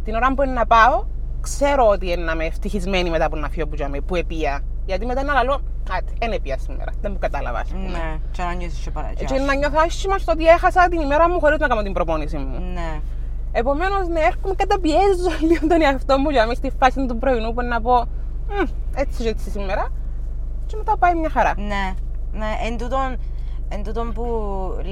την 0.05 0.15
ώρα 0.15 0.35
που 0.35 0.43
είναι 0.43 0.53
να 0.53 0.67
πάω, 0.67 1.05
ξέρω 1.43 1.87
ότι 1.89 2.11
είναι 2.11 2.23
να 2.23 2.33
είμαι 2.33 2.45
ευτυχισμένη 2.45 3.11
μετά 3.11 3.25
από 3.25 3.37
να 3.37 3.49
φύγω 3.49 3.67
που, 3.67 3.75
τζιαμαί, 3.75 4.03
που 4.03 4.15
επήα. 4.17 4.61
Γιατί 4.87 5.07
μετά 5.07 5.21
είναι 5.21 5.33
άλλο, 5.35 5.61
άτε, 5.91 6.13
δεν 6.19 6.33
επία 6.33 6.59
σήμερα, 6.59 6.93
δεν 7.01 7.11
μου 7.13 7.19
κατάλαβα. 7.19 7.59
ας 7.59 7.69
πούμε. 7.69 7.89
Ναι. 7.89 8.19
Και 8.31 8.43
να 8.43 8.53
νιώσεις 8.53 8.79
και 8.79 8.91
παρακάτω. 8.91 9.25
Και 9.25 9.41
να 9.41 9.55
νιώθω 9.55 9.79
άσχημα 9.87 10.19
στο 10.19 10.33
ότι 10.33 10.47
έχασα 10.47 10.89
την 10.89 11.01
ημέρα 11.01 11.29
μου 11.29 11.41
χωρίς 11.41 11.59
να 11.59 11.67
κάνω 11.69 11.83
την 11.83 11.93
προπόνηση 11.93 12.37
μου. 12.37 12.59
Ναι. 12.73 13.01
Επομένως, 13.53 14.09
ναι, 14.09 14.21
έρχομαι 14.21 14.55
καταπιέζω 14.55 15.31
λίγο 15.49 15.67
τον 15.67 15.83
εαυτό 15.83 16.19
μου 16.19 16.31
για 16.31 16.39
να 16.39 16.45
είμαι 16.45 16.55
στη 16.55 16.71
φάση 16.79 17.07
του 17.07 17.19
πρωινού 17.19 17.53
που 17.55 17.61
είναι 17.61 17.71
να 17.71 17.81
πω 17.81 18.05
«Μμ, 18.49 18.69
έτσι 18.97 19.23
και 19.23 19.29
έτσι 19.29 19.51
σήμερα. 19.51 19.89
Και 20.67 20.77
μετά 20.77 20.97
πάει 20.99 21.15
μια 21.15 21.31
χαρά. 21.31 21.53
Ναι, 21.57 21.95
ναι. 22.33 22.51
Εν 22.67 22.77
τούτον, 22.79 23.17
εν 23.69 23.83
τούτον 23.85 24.13
που 24.13 24.25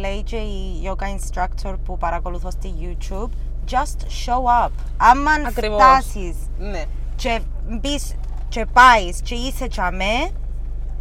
λέει 0.00 0.22
και 0.22 0.36
η 0.36 0.82
yoga 0.84 1.04
instructor 1.04 1.74
που 1.84 1.96
παρακολουθώ 1.96 2.50
στη 2.50 2.72
YouTube, 2.80 3.28
just 3.70 4.00
show 4.26 4.66
up. 4.66 4.70
Άμα 4.96 5.30
Ακριβώς. 5.48 5.83
φτάσεις 5.83 6.37
Ναι. 6.59 6.83
και 7.16 7.40
μπεις 7.68 8.14
και 8.48 8.66
πάεις 8.72 9.20
και 9.22 9.35
είσαι 9.35 9.66
τσαμέ, 9.68 10.30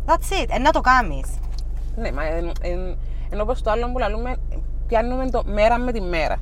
that's 0.06 0.44
it, 0.44 0.46
ε, 0.50 0.60
να 0.60 0.72
το 0.72 0.82
κάνεις. 0.82 1.26
Ναι, 1.96 2.12
μα 2.12 2.24
εν, 2.24 2.52
εν, 2.62 2.98
ενώ 3.30 3.42
όπως 3.44 3.62
το 3.62 3.72
άλλο 3.72 3.92
που 3.92 3.98
λαλούμε, 3.98 4.36
πιάνουμε 4.88 5.30
το 5.30 5.44
μέρα 5.46 5.78
με 5.78 5.92
τη 5.92 6.02
μέρα. 6.02 6.36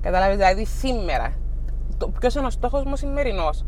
Κατάλαβες, 0.00 0.36
δηλαδή 0.36 0.64
σήμερα. 0.64 1.32
Το, 1.98 2.08
ποιος 2.08 2.34
είναι 2.34 2.46
ο 2.46 2.50
στόχος 2.50 2.84
μου 2.84 2.96
σημερινός. 2.96 3.64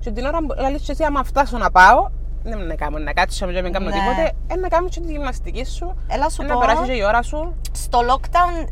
Και 0.00 0.10
την 0.10 0.24
ώρα 0.26 0.38
που 0.38 0.54
λαλείς 0.58 0.82
και 0.82 0.92
εσύ, 0.92 1.04
άμα 1.04 1.24
φτάσω 1.24 1.58
να 1.58 1.70
πάω, 1.70 2.08
δεν 2.42 2.58
με 2.58 2.64
να 2.64 2.74
κάνω 2.74 2.98
να 2.98 3.12
κάτσω 3.12 3.46
και 3.46 3.52
να 3.52 3.62
μην 3.62 3.72
κάνω 3.72 3.86
Ναι. 3.86 3.92
τίποτε, 3.92 4.32
ε, 4.46 4.56
να 4.56 4.68
κάνεις 4.68 4.94
και 4.94 5.00
τη 5.00 5.12
γυμναστική 5.12 5.64
σου, 5.64 5.94
Έλα 6.08 6.28
σου 6.30 6.42
ε, 6.42 6.46
να 6.46 6.54
πω, 6.54 6.60
περάσει 6.60 6.82
και 6.84 6.92
η 6.92 7.02
ώρα 7.04 7.22
σου. 7.22 7.54
στο 7.72 7.98
lockdown, 8.10 8.68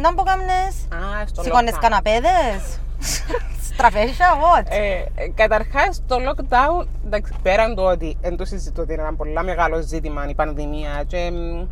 να 0.00 0.14
πω 0.14 0.22
κάμνες, 0.22 0.74
Α, 0.94 1.26
στο 1.26 1.42
σηκώνες 1.42 1.74
lockdown. 1.74 1.78
καναπέδες, 1.80 2.78
στραφέσια, 3.72 4.26
what. 4.42 4.66
Ε, 4.68 5.04
ε, 5.14 5.28
Καταρχάς, 5.34 6.02
το 6.06 6.16
lockdown, 6.16 6.86
εντάξει, 7.06 7.32
πέραν 7.42 7.74
το 7.74 7.82
ότι 7.82 8.16
δεν 8.20 8.36
το 8.36 8.44
συζητώ 8.44 8.82
ότι 8.82 8.92
είναι 8.92 9.02
ένα 9.02 9.14
πολύ 9.14 9.42
μεγάλο 9.44 9.80
ζήτημα 9.80 10.28
η 10.28 10.34
πανδημία 10.34 11.04
και 11.06 11.30
μ, 11.30 11.66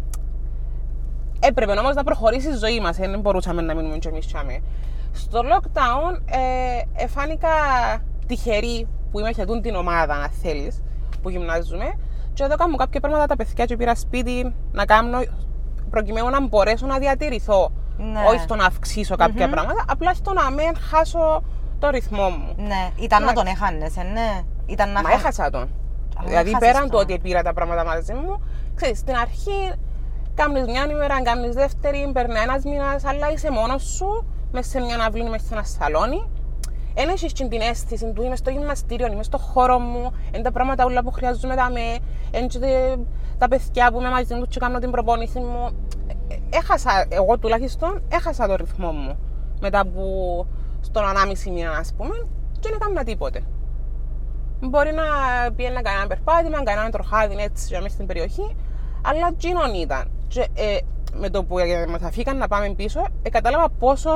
έπρεπε 1.40 1.72
όμως 1.72 1.94
να 1.94 2.04
προχωρήσει 2.04 2.48
η 2.48 2.56
ζωή 2.56 2.80
μας. 2.80 2.96
Δεν 2.96 3.20
μπορούσαμε 3.20 3.62
να 3.62 3.74
μείνουμε 3.74 3.98
κι 3.98 4.08
εμείς 4.08 4.26
Στο 5.12 5.40
lockdown 5.40 6.20
ε, 6.24 7.02
εφάνηκα 7.04 7.48
τυχερή 8.26 8.86
που 9.10 9.18
είμαι 9.18 9.30
για 9.30 9.46
την 9.60 9.74
ομάδα, 9.74 10.14
αν 10.14 10.30
θέλεις, 10.42 10.82
που 11.22 11.30
γυμνάζουμε. 11.30 11.98
Και 12.32 12.42
εδώ 12.44 12.56
κάνω 12.56 12.76
κάποια 12.76 13.00
πράγματα 13.00 13.26
τα 13.26 13.36
παιδιά 13.36 13.64
και 13.64 13.76
πήρα 13.76 13.94
σπίτι 13.94 14.54
να 14.72 14.84
κάνω 14.84 15.18
προκειμένου 15.90 16.28
να 16.30 16.46
μπορέσω 16.46 16.86
να 16.86 16.98
διατηρηθώ. 16.98 17.70
Ναι. 17.98 18.20
Όχι 18.28 18.38
στο 18.40 18.54
να 18.54 18.64
αυξήσω 18.64 19.16
κάποια 19.16 19.48
πράγματα, 19.48 19.85
απλά 19.88 20.14
στο 20.14 20.32
να 20.32 20.50
μην 20.50 20.76
χάσω 20.90 21.42
το 21.78 21.88
ρυθμό 21.90 22.28
μου. 22.28 22.54
Ναι, 22.56 22.90
ήταν 23.00 23.22
να 23.24 23.30
Εντάξει. 23.30 23.35
τον 23.35 23.46
έχανες, 23.46 23.96
ε, 23.96 24.02
ναι. 24.02 24.40
Ήταν 24.66 24.90
να 24.92 25.02
Μα 25.02 25.09
χα- 25.09 25.14
έχασα 25.14 25.50
τον. 25.50 25.62
Α, 25.62 25.68
δηλαδή 26.24 26.48
έχασες 26.50 26.68
πέραν 26.68 26.80
τον. 26.80 26.90
του 26.90 26.98
ότι 27.00 27.18
πήρα 27.18 27.42
τα 27.42 27.52
πράγματα 27.52 27.85
μαζί 27.85 28.12
μου, 28.12 28.42
ξέρεις, 28.74 28.98
στην 28.98 29.14
αρχή 29.16 29.72
κάνεις 30.35 30.64
μια 30.66 30.87
ημέρα, 30.90 31.22
κάνεις 31.22 31.54
δεύτερη, 31.54 32.11
περνάει 32.12 32.42
ένας 32.42 32.64
μήνας, 32.64 33.04
αλλά 33.04 33.30
είσαι 33.32 33.50
μόνος 33.50 33.82
σου, 33.82 34.26
μέσα 34.52 34.68
σε 34.70 34.80
μια 34.80 34.96
αυλή, 35.06 35.28
μέσα 35.30 35.46
σε 35.46 35.54
ένα 35.54 35.62
σαλόνι. 35.62 36.28
Εν 36.98 37.09
έχεις 37.09 37.32
και 37.32 37.44
την 37.44 37.61
αίσθηση 37.61 38.12
του 38.12 38.22
είμαι 38.22 38.37
στο 38.37 38.50
γυμναστήριο, 38.50 39.06
είμαι 39.06 39.22
στο 39.22 39.38
χώρο 39.38 39.78
μου, 39.78 40.12
είναι 40.32 40.42
τα 40.42 40.52
πράγματα 40.52 40.85
όλα 40.85 41.02
που 41.02 41.11
χρειάζομαι 41.11 41.54
τα 41.56 41.70
με, 41.70 41.80
είναι 42.38 42.46
και 42.46 42.59
τε- 42.59 42.98
τα 43.38 43.48
παιδιά 43.48 43.90
που 43.92 44.00
είμαι 44.00 44.11
μαζί 44.11 44.35
τους 44.35 44.48
και 44.48 44.59
κάνω 44.59 44.78
την 44.78 44.90
προπόνηση 44.90 45.38
μου. 45.38 45.68
Ε, 46.28 46.34
ε, 46.34 46.38
Έχασα, 46.50 47.06
εγώ 47.08 47.38
τουλάχιστον, 47.38 48.02
έχασα 48.08 48.46
το 48.46 48.54
ρυθμό 48.54 48.90
μου 48.90 49.18
μετά 49.60 49.80
από 49.80 50.46
στον 50.80 51.04
ανάμιση 51.04 51.50
μήνα, 51.50 51.70
ας 51.70 51.94
πούμε, 51.96 52.26
και 52.60 52.68
δεν 52.68 52.78
έκανα 52.80 53.04
τίποτε. 53.04 53.42
Μπορεί 54.60 54.92
να 54.92 55.02
πήγαινε 55.52 55.74
να 55.74 55.82
κάνει 55.82 55.96
ένα 55.96 56.06
περπάτημα, 56.06 56.56
να 56.56 56.62
κάνει 56.62 56.80
ένα 56.80 56.90
τροχάδι 56.90 57.36
έτσι 57.38 57.66
για 57.68 57.80
μέσα 57.80 57.94
στην 57.94 58.06
περιοχή, 58.06 58.56
αλλά 59.02 59.34
τζίνον 59.36 59.74
ήταν. 59.74 60.10
Και, 60.28 60.40
ε, 60.54 60.78
με 61.14 61.30
το 61.30 61.44
που 61.44 61.58
ε, 61.58 61.86
μας 61.86 62.02
αφήκαν 62.02 62.36
να 62.36 62.48
πάμε 62.48 62.74
πίσω, 62.76 63.00
ε, 63.22 63.30
κατάλαβα 63.30 63.68
πόσο 63.78 64.10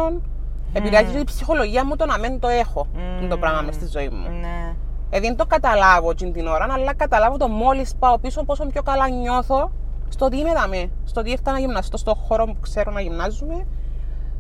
επηρεάζει 0.73 1.19
η 1.19 1.25
ψυχολογία 1.25 1.85
μου 1.87 1.97
το 1.97 2.07
να 2.07 2.19
μην 2.19 2.39
το 2.39 2.49
έχω 2.49 2.87
το 3.29 3.39
πράγμα 3.39 3.61
μες 3.61 3.75
στη 3.75 3.87
ζωή 3.87 4.09
μου. 4.09 4.29
Ναι. 4.41 4.75
Ε, 5.11 5.21
δεν 5.21 5.37
το 5.37 5.47
καταλάβω 5.47 6.11
εκείνη 6.11 6.33
την 6.33 6.47
ώρα, 6.47 6.67
αλλά 6.71 6.95
καταλάβω 6.95 7.37
το 7.37 7.49
μόλις 7.49 7.95
πάω 7.99 8.19
πίσω 8.19 8.45
πόσο 8.45 8.67
πιο 8.67 8.83
καλά 8.83 9.09
νιώθω 9.09 9.71
στο 10.13 10.25
ότι 10.25 10.37
είμαι 10.37 10.53
δαμέ. 10.53 10.91
Στο 11.05 11.21
ότι 11.21 11.33
έφτανα 11.33 11.59
να 11.59 11.65
γυμναστώ 11.65 11.97
στον 11.97 12.15
χώρο 12.15 12.45
που 12.45 12.57
ξέρω 12.61 12.91
να 12.91 13.01
γυμνάζουμε 13.01 13.67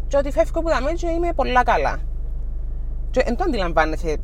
και 0.08 0.16
ότι 0.16 0.30
φεύγω 0.30 0.60
που 0.60 0.68
δαμέ 0.68 0.92
και 0.92 1.08
είμαι 1.08 1.32
πολλά 1.32 1.62
καλά. 1.62 1.98
Και 3.10 3.22
δεν 3.24 3.36
το 3.36 3.44
αντιλαμβάνεσαι 3.44 4.16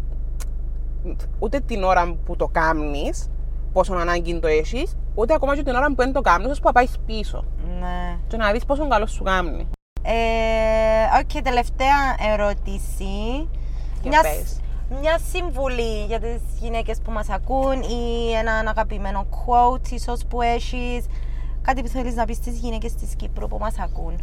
ούτε 1.39 1.61
την 1.61 1.83
ώρα 1.83 2.17
που 2.25 2.37
το 2.37 2.47
κάνεις, 2.47 3.31
πόσο 3.73 3.95
ανάγκη 3.95 4.39
το 4.39 4.47
έχεις, 4.47 4.97
ούτε 5.15 5.35
ακόμα 5.35 5.57
και 5.57 5.63
την 5.63 5.75
ώρα 5.75 5.87
που 5.87 5.95
δεν 5.97 6.13
το 6.13 6.21
κάνεις, 6.21 6.47
ώστε 6.51 6.67
που 6.67 6.73
πάεις 6.73 6.97
πίσω. 7.07 7.45
Ναι. 7.81 8.19
Και 8.29 8.37
να 8.37 8.53
δεις 8.53 8.65
πόσο 8.65 8.89
καλό 8.89 9.07
σου 9.07 9.23
κάνει. 9.25 9.69
Ε, 10.03 11.19
Οκ, 11.21 11.43
τελευταία 11.43 12.17
ερώτηση. 12.33 13.49
Για 14.03 14.09
Μια, 14.11 14.21
πες. 14.23 14.61
μια 15.01 15.19
συμβουλή 15.33 16.05
για 16.07 16.21
τις 16.21 16.41
γυναίκες 16.61 16.99
που 17.05 17.11
μας 17.11 17.29
ακούν 17.31 17.81
ή 17.83 18.33
έναν 18.33 18.69
αγαπημένο 18.69 19.27
quote 19.31 19.91
ίσως 19.91 20.21
που 20.29 20.43
έχεις. 20.43 21.07
Κάτι 21.67 21.83
που 21.83 21.89
θέλεις 21.89 22.15
να 22.15 22.25
πεις 22.25 22.37
στις 22.37 22.59
γυναίκες 22.59 22.95
της 22.95 23.15
Κύπρου 23.17 23.49
που 23.49 23.59
μας 23.59 23.79
ακούν. 23.79 24.21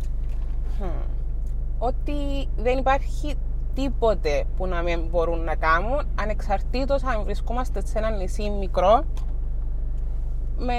ότι 1.78 2.48
δεν 2.58 2.78
υπάρχει 2.78 3.36
τίποτε 3.74 4.46
που 4.58 4.68
να 4.68 4.82
μην 4.82 5.08
μπορούν 5.12 5.44
να 5.44 5.56
κάνουν 5.56 6.02
ανεξαρτήτως 6.20 7.04
αν 7.04 7.24
βρισκόμαστε 7.24 7.86
σε 7.86 7.98
ένα 7.98 8.10
νησί 8.10 8.50
μικρό 8.50 9.04
με 10.58 10.74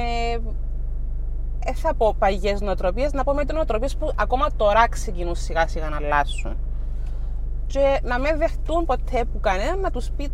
δεν 1.64 1.74
θα 1.74 1.94
πω 1.94 2.14
παγιές 2.18 2.60
νοοτροπίες, 2.60 3.12
να 3.12 3.24
πω 3.24 3.32
με 3.32 3.42
νοοτροπίες 3.52 3.96
που 3.96 4.12
ακόμα 4.16 4.46
τώρα 4.56 4.88
ξεκινούν 4.88 5.34
σιγά 5.34 5.68
σιγά 5.68 5.88
να 5.88 5.96
αλλάσουν. 5.96 6.56
Και 7.66 8.00
να 8.02 8.18
μην 8.18 8.38
δεχτούν 8.38 8.84
ποτέ 8.84 9.24
που 9.24 9.40
κανέναν 9.40 9.80
να 9.80 9.90
τους 9.90 10.10
πει 10.10 10.28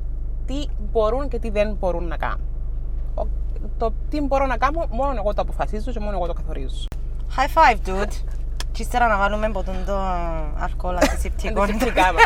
τι 0.47 0.65
μπορούν 0.93 1.29
και 1.29 1.39
τι 1.39 1.51
δεν 1.51 1.75
μπορούν 1.75 2.07
να 2.07 2.17
κάνουν. 2.17 2.50
Ο- 3.65 3.69
Το 3.79 3.93
τι 4.11 4.21
μπορώ 4.21 4.47
να 4.47 4.57
κάνω, 4.57 4.87
μόνο 4.91 5.13
εγώ 5.17 5.35
το 5.35 5.41
αποφασίζω 5.43 5.91
και 5.93 6.01
μόνο 6.01 6.17
εγώ 6.17 6.27
το 6.27 6.33
καθορίζω. 6.33 6.85
High 7.37 7.49
five, 7.59 7.89
dude. 7.89 8.13
Και 8.73 8.83
ύστερα 8.83 9.09
να 9.09 9.17
βάλουμε 9.19 9.51
ποτέ 9.51 9.83
το 9.87 9.99
αλκοόλ 10.59 10.97
αντισηπτικό. 10.97 11.63
Αντισηπτικά 11.63 12.13
μας. 12.13 12.23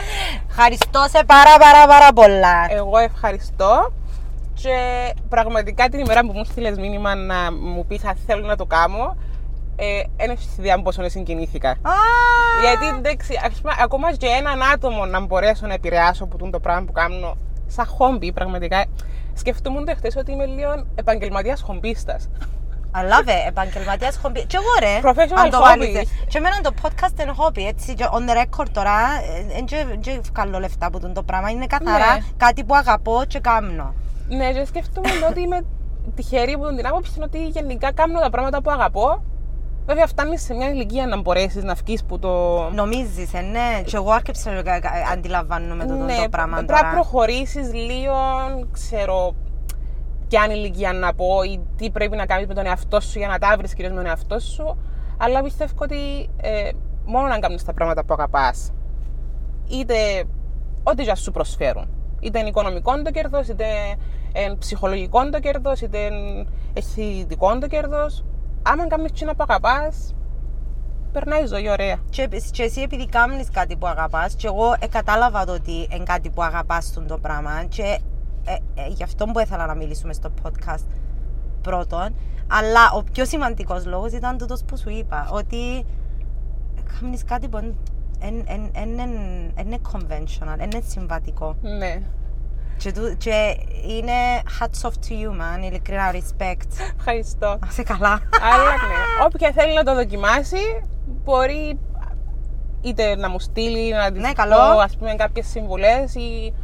Ευχαριστώ 0.48 1.04
σε 1.08 1.24
πάρα 1.24 1.56
πάρα 1.58 1.86
πάρα 1.86 2.12
πολλά. 2.12 2.66
Εγώ 2.68 2.98
ευχαριστώ 2.98 3.92
και 4.54 4.76
πραγματικά 5.28 5.88
την 5.88 5.98
ημέρα 6.00 6.20
που 6.20 6.32
μου 6.34 6.44
στείλες 6.44 6.76
μήνυμα 6.78 7.14
να 7.14 7.52
μου 7.52 7.86
πεις 7.86 8.04
αν 8.04 8.16
θέλω 8.26 8.46
να 8.46 8.56
το 8.56 8.64
κάνω, 8.66 9.16
ε, 9.76 10.02
δεν 10.16 10.30
έχεις 10.30 10.56
ιδέα 10.58 10.82
πόσο 10.82 11.08
συγκινήθηκα. 11.08 11.70
Α, 11.70 11.92
Γιατί 12.62 12.96
εντάξει, 12.98 13.40
ας 13.44 13.60
πούμε, 13.60 13.72
ακόμα 13.80 14.12
και 14.14 14.26
έναν 14.26 14.62
άτομο 14.74 15.06
να 15.06 15.20
μπορέσω 15.20 15.66
να 15.66 15.74
επηρεάσω 15.74 16.24
από 16.24 16.36
τούτο 16.36 16.50
το 16.50 16.60
πράγμα 16.60 16.84
που 16.84 16.92
κάνω, 16.92 17.36
σαν 17.66 17.86
χόμπι 17.86 18.32
πραγματικά. 18.32 18.84
Σκεφτούμουν 19.36 19.84
το 19.84 19.94
χτες 19.96 20.16
ότι 20.16 20.32
είμαι 20.32 20.46
λίγο 20.46 20.86
επαγγελματίας 20.94 21.60
χομπίστας. 21.60 22.28
I 22.92 22.98
love 22.98 23.28
it, 23.28 23.46
επαγγελματίας 23.48 24.16
χόμπι. 24.16 24.44
Και 24.46 24.56
εγώ 24.56 24.66
ρε, 24.80 25.00
Professional 25.02 25.38
αν 25.44 25.50
το 25.50 25.58
hobby. 25.58 25.60
βάλεις, 25.62 25.94
ε. 25.96 26.02
Και 26.28 26.38
εμένα 26.38 26.60
το 26.60 26.70
podcast 26.82 27.20
είναι 27.22 27.32
χόμπι, 27.36 27.66
έτσι, 27.66 27.94
και 27.94 28.04
on 28.12 28.30
the 28.30 28.36
record 28.42 28.68
τώρα, 28.72 28.92
δεν 29.66 30.20
βγάλω 30.32 30.58
λεφτά 30.58 30.86
από 30.86 30.98
το 31.12 31.22
πράγμα, 31.22 31.50
είναι 31.50 31.66
καθαρά 31.66 32.14
Ναι. 32.14 32.20
κάτι 32.36 32.64
που 32.64 32.74
αγαπώ 32.74 33.22
και 33.28 33.38
κάνω. 33.40 33.94
Ναι, 34.28 34.52
και 34.52 34.64
σκεφτούμαι 34.64 35.08
ότι 35.30 35.40
είμαι 35.40 35.60
τυχερή 36.14 36.58
που 36.58 36.74
την 36.76 36.86
άποψη 36.86 37.20
ότι 37.22 37.46
γενικά 37.46 37.92
κάνω 37.92 38.20
τα 38.20 38.30
πράγματα 38.30 38.62
που 38.62 38.70
αγαπώ. 38.70 39.22
Βέβαια, 39.86 40.06
φτάνει 40.06 40.38
σε 40.38 40.54
μια 40.54 40.68
ηλικία 40.70 41.06
να 41.06 41.20
μπορέσεις 41.20 41.62
να 41.62 41.74
βγεις 41.74 42.04
που 42.04 42.18
το. 42.18 42.60
Νομίζεις, 42.70 43.34
ε, 43.34 43.40
ναι, 43.40 43.82
και 43.84 43.96
εγώ 43.96 44.10
άρχισα 44.10 44.52
να 44.52 44.62
κα- 44.62 44.80
κα- 44.80 44.90
αντιλαμβάνομαι 45.12 45.84
το, 45.86 45.94
ναι, 45.94 46.16
το 46.22 46.28
πράγμα 46.30 46.56
πρέπει 46.56 46.72
να 46.72 46.78
τώρα. 46.78 46.90
προχωρήσεις 46.92 47.72
λίγο, 47.72 48.14
ξέρω 48.72 49.34
ποια 50.28 50.44
είναι 50.44 50.54
η 50.54 50.56
ηλικία 50.60 50.92
να 50.92 51.14
πω 51.14 51.42
ή 51.42 51.60
τι 51.76 51.90
πρέπει 51.90 52.16
να 52.16 52.26
κάνεις 52.26 52.46
με 52.46 52.54
τον 52.54 52.66
εαυτό 52.66 53.00
σου 53.00 53.18
για 53.18 53.28
να 53.28 53.38
τα 53.38 53.54
βρεις 53.58 53.74
κυρίως 53.74 53.92
με 53.92 53.98
τον 53.98 54.06
εαυτό 54.08 54.38
σου. 54.38 54.76
Αλλά 55.18 55.42
πιστεύω 55.42 55.72
ότι 55.78 56.28
ε, 56.36 56.70
μόνο 57.04 57.26
να 57.26 57.38
κάνεις 57.38 57.64
τα 57.64 57.72
πράγματα 57.72 58.04
που 58.04 58.12
αγαπάς, 58.12 58.72
είτε 59.68 59.94
ό,τι 60.82 61.02
για 61.02 61.14
σου 61.14 61.30
προσφέρουν. 61.30 61.88
Είτε 62.20 62.38
είναι 62.38 62.48
οικονομικό 62.48 63.02
το 63.02 63.10
κέρδος, 63.10 63.48
είτε 63.48 63.64
είναι 64.36 64.56
ψυχολογικό 64.56 65.30
το 65.30 65.40
κέρδος, 65.40 65.80
είτε 65.80 65.98
είναι 65.98 66.46
αισθητικό 66.72 67.58
το 67.58 67.66
κέρδος. 67.66 68.24
Άμα 68.68 68.86
κάνεις 68.86 69.12
τι 69.12 69.24
να 69.24 69.34
που 69.34 69.44
αγαπάς, 69.48 70.14
περνάει 71.12 71.42
η 71.42 71.46
ζωή 71.46 71.70
ωραία. 71.70 71.96
Και, 72.10 72.28
και 72.50 72.62
εσύ 72.62 72.80
επειδή 72.80 73.06
κάνεις 73.06 73.50
κάτι 73.50 73.76
που 73.76 73.86
αγαπάς 73.86 74.34
και 74.34 74.46
εγώ 74.46 74.74
ε, 74.78 74.86
κατάλαβα 74.86 75.44
το 75.44 75.52
ότι 75.52 75.88
είναι 75.90 76.02
κάτι 76.04 76.30
που 76.30 76.42
αγαπάς 76.42 76.92
τον 76.92 77.06
το 77.06 77.18
πράγμα 77.18 77.64
και 77.68 77.98
ε, 78.44 78.52
ε, 78.82 78.88
γι' 78.88 79.02
αυτό 79.02 79.24
που 79.26 79.40
ήθελα 79.40 79.66
να 79.66 79.74
μιλήσουμε 79.74 80.12
στο 80.12 80.30
podcast 80.42 80.86
πρώτον 81.62 82.14
αλλά 82.46 82.90
ο 82.94 83.02
πιο 83.12 83.24
σημαντικός 83.24 83.86
λόγος 83.86 84.12
ήταν 84.12 84.38
τούτος 84.38 84.64
που 84.64 84.78
σου 84.78 84.90
είπα 84.90 85.28
ότι 85.32 85.84
κάνεις 87.00 87.24
κάτι 87.24 87.48
που 87.48 87.74
είναι 89.58 89.78
conventional, 89.92 90.64
είναι 90.64 90.82
συμβατικό 90.86 91.56
Ναι. 91.62 92.02
Και, 92.76 92.92
του- 92.92 93.16
και 93.18 93.56
είναι 93.88 94.12
hats 94.60 94.86
off 94.88 94.92
to 94.92 95.12
you 95.12 95.30
man, 95.30 95.62
ειλικρινά 95.64 96.12
respect 96.12 96.92
Ευχαριστώ. 96.98 97.46
Να 97.46 97.66
είσαι 97.70 97.82
καλά 97.82 98.20
Αλλά 98.52 98.70
ναι, 98.70 99.24
όποια 99.26 99.52
θέλει 99.52 99.74
να 99.74 99.82
το 99.84 99.94
δοκιμάσει, 99.94 100.58
μπορεί 101.24 101.78
είτε 102.80 103.16
να 103.16 103.28
μου 103.30 103.40
στείλει, 103.40 103.92
να 103.92 104.12
της 104.12 104.20
Ναι, 104.20 104.28
πω, 104.28 104.34
καλό. 104.34 104.56
ας 104.80 104.96
πούμε, 104.96 105.14
κάποιες 105.14 105.46
συμβουλές 105.46 106.14
ή 106.14 106.54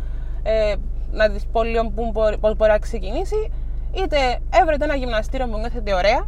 ε, 0.42 0.74
να 1.12 1.30
της 1.30 1.46
πω 1.52 1.62
λίγο 1.62 1.90
πού 1.90 2.10
μπορεί- 2.12 2.38
πώς 2.38 2.56
μπορεί 2.56 2.70
να 2.70 2.78
ξεκινήσει, 2.78 3.50
είτε 3.92 4.16
έβρετε 4.50 4.84
ένα 4.84 4.94
γυμναστήριο 4.94 5.46
που 5.46 5.58
νιώθετε 5.58 5.94
ωραία 5.94 6.26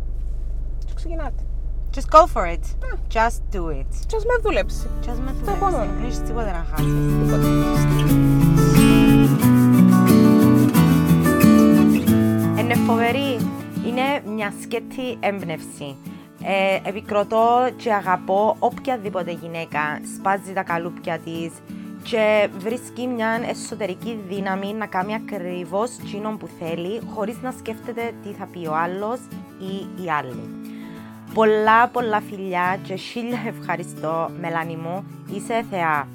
και 0.87 0.93
ξεκινάτε. 0.95 1.43
Just 1.95 2.17
go 2.19 2.23
for 2.35 2.47
it, 2.47 2.65
just 3.13 3.57
do 3.57 3.63
it 3.81 3.87
Και 4.07 4.17
ας 4.17 4.25
με 4.25 4.35
δούλεψει. 4.43 4.87
Just 5.03 5.19
με 5.25 5.31
Το 5.31 5.37
δουλεύεις, 5.45 5.61
μόνο. 5.61 5.77
δεν 5.77 6.05
έχεις 6.05 6.23
τίποτα 6.23 6.51
να 6.51 6.65
χάσεις. 6.71 6.87
Είναι 6.87 7.25
φοβερή. 12.87 13.37
Είναι 13.87 14.23
μια 14.35 14.53
σκέτη 14.63 15.17
έμπνευση. 15.21 15.97
Ε, 16.43 16.89
επικροτώ 16.89 17.71
και 17.77 17.93
αγαπώ 17.93 18.57
οποιαδήποτε 18.59 19.31
γυναίκα 19.33 20.01
σπάζει 20.17 20.53
τα 20.53 20.63
καλούπια 20.63 21.19
της 21.19 21.53
και 22.03 22.49
βρίσκει 22.59 23.07
μια 23.07 23.41
εσωτερική 23.49 24.21
δύναμη 24.29 24.73
να 24.73 24.87
κάνει 24.87 25.15
ακριβώς 25.15 25.99
εκείνο 25.99 26.37
που 26.37 26.49
θέλει 26.59 27.01
χωρίς 27.15 27.37
να 27.43 27.51
σκέφτεται 27.59 28.13
τι 28.23 28.29
θα 28.29 28.47
πει 28.47 28.67
ο 28.67 28.75
άλλος 28.75 29.19
ή 29.59 30.03
η 30.05 30.11
άλλη. 30.19 30.73
Πολλά 31.35 31.89
πολλά 31.89 32.21
φιλιά 32.21 32.79
και 32.83 32.95
χίλια 32.95 33.43
ευχαριστώ 33.47 34.31
Μελάνη 34.41 34.77
μου, 34.77 35.05
είσαι 35.35 35.65
θεά. 35.71 36.14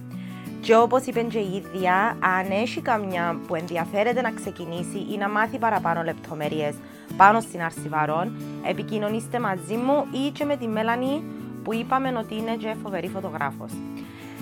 Και 0.61 0.75
όπως 0.75 1.05
είπε 1.05 1.21
και 1.21 1.37
η 1.37 1.55
ίδια, 1.55 2.17
αν 2.19 2.51
έχει 2.51 2.81
καμιά 2.81 3.39
που 3.47 3.55
ενδιαφέρεται 3.55 4.21
να 4.21 4.31
ξεκινήσει 4.31 4.97
ή 5.11 5.17
να 5.17 5.29
μάθει 5.29 5.57
παραπάνω 5.57 6.03
λεπτομέρειες 6.03 6.75
πάνω 7.17 7.39
στην 7.39 7.61
Αρσιβαρών, 7.61 8.35
επικοινωνήστε 8.65 9.39
μαζί 9.39 9.75
μου 9.75 10.05
ή 10.11 10.31
και 10.31 10.45
με 10.45 10.57
τη 10.57 10.67
Μέλανη 10.67 11.23
που 11.63 11.73
είπαμε 11.73 12.13
ότι 12.17 12.35
είναι 12.35 12.55
και 12.55 12.75
φοβερή 12.83 13.07
φωτογράφος. 13.07 13.71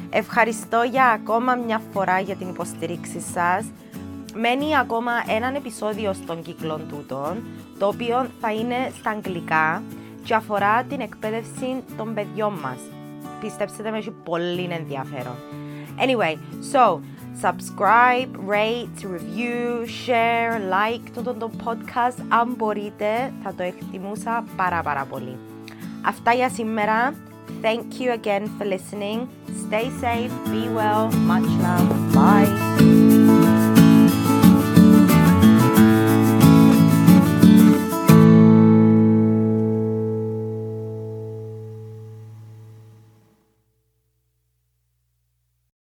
Ευχαριστώ 0.10 0.82
για 0.82 1.06
ακόμα 1.06 1.56
μια 1.56 1.82
φορά 1.94 2.20
για 2.20 2.36
την 2.36 2.50
υποστήριξη 2.50 3.20
σας. 3.20 3.66
Μένει 4.34 4.78
ακόμα 4.78 5.12
έναν 5.28 5.56
επεισόδιο 5.56 6.14
στον 6.14 6.42
κύκλο 6.42 6.80
τούτων, 6.90 7.44
το 7.80 7.88
οποίο 7.88 8.28
θα 8.42 8.54
είναι 8.54 8.92
στα 9.00 9.10
αγγλικά 9.10 9.84
και 10.24 10.34
αφορά 10.34 10.84
την 10.84 11.00
εκπαίδευση 11.00 11.84
των 11.98 12.14
παιδιών 12.14 12.54
μας. 12.54 12.80
Πιστέψτε 13.42 13.92
με, 13.92 13.98
έχει 13.98 14.12
πολύ 14.24 14.68
ενδιαφέρον. 14.72 15.36
Anyway, 15.99 16.38
so, 16.73 17.01
subscribe, 17.45 18.31
rate, 18.37 18.99
review, 19.15 19.87
share, 19.87 20.53
like 20.59 21.11
το, 21.15 21.23
το, 21.23 21.35
το 21.35 21.51
podcast. 21.65 22.25
Αν 22.29 22.55
μπορείτε, 22.57 23.33
θα 23.43 23.55
το 23.55 23.62
εκτιμούσα 23.62 24.45
πάρα 24.57 24.83
πάρα 24.83 25.05
πολύ. 25.05 25.37
Αυτά 26.07 26.33
για 26.33 26.49
σήμερα. 26.49 27.15
Thank 27.62 28.01
you 28.01 28.11
again 28.11 28.45
for 28.59 28.65
listening. 28.65 29.29
Stay 29.65 29.88
safe, 30.01 30.33
be 30.51 30.62
well, 30.79 31.11
much 31.31 31.49
love, 31.65 32.12
bye. 32.15 32.66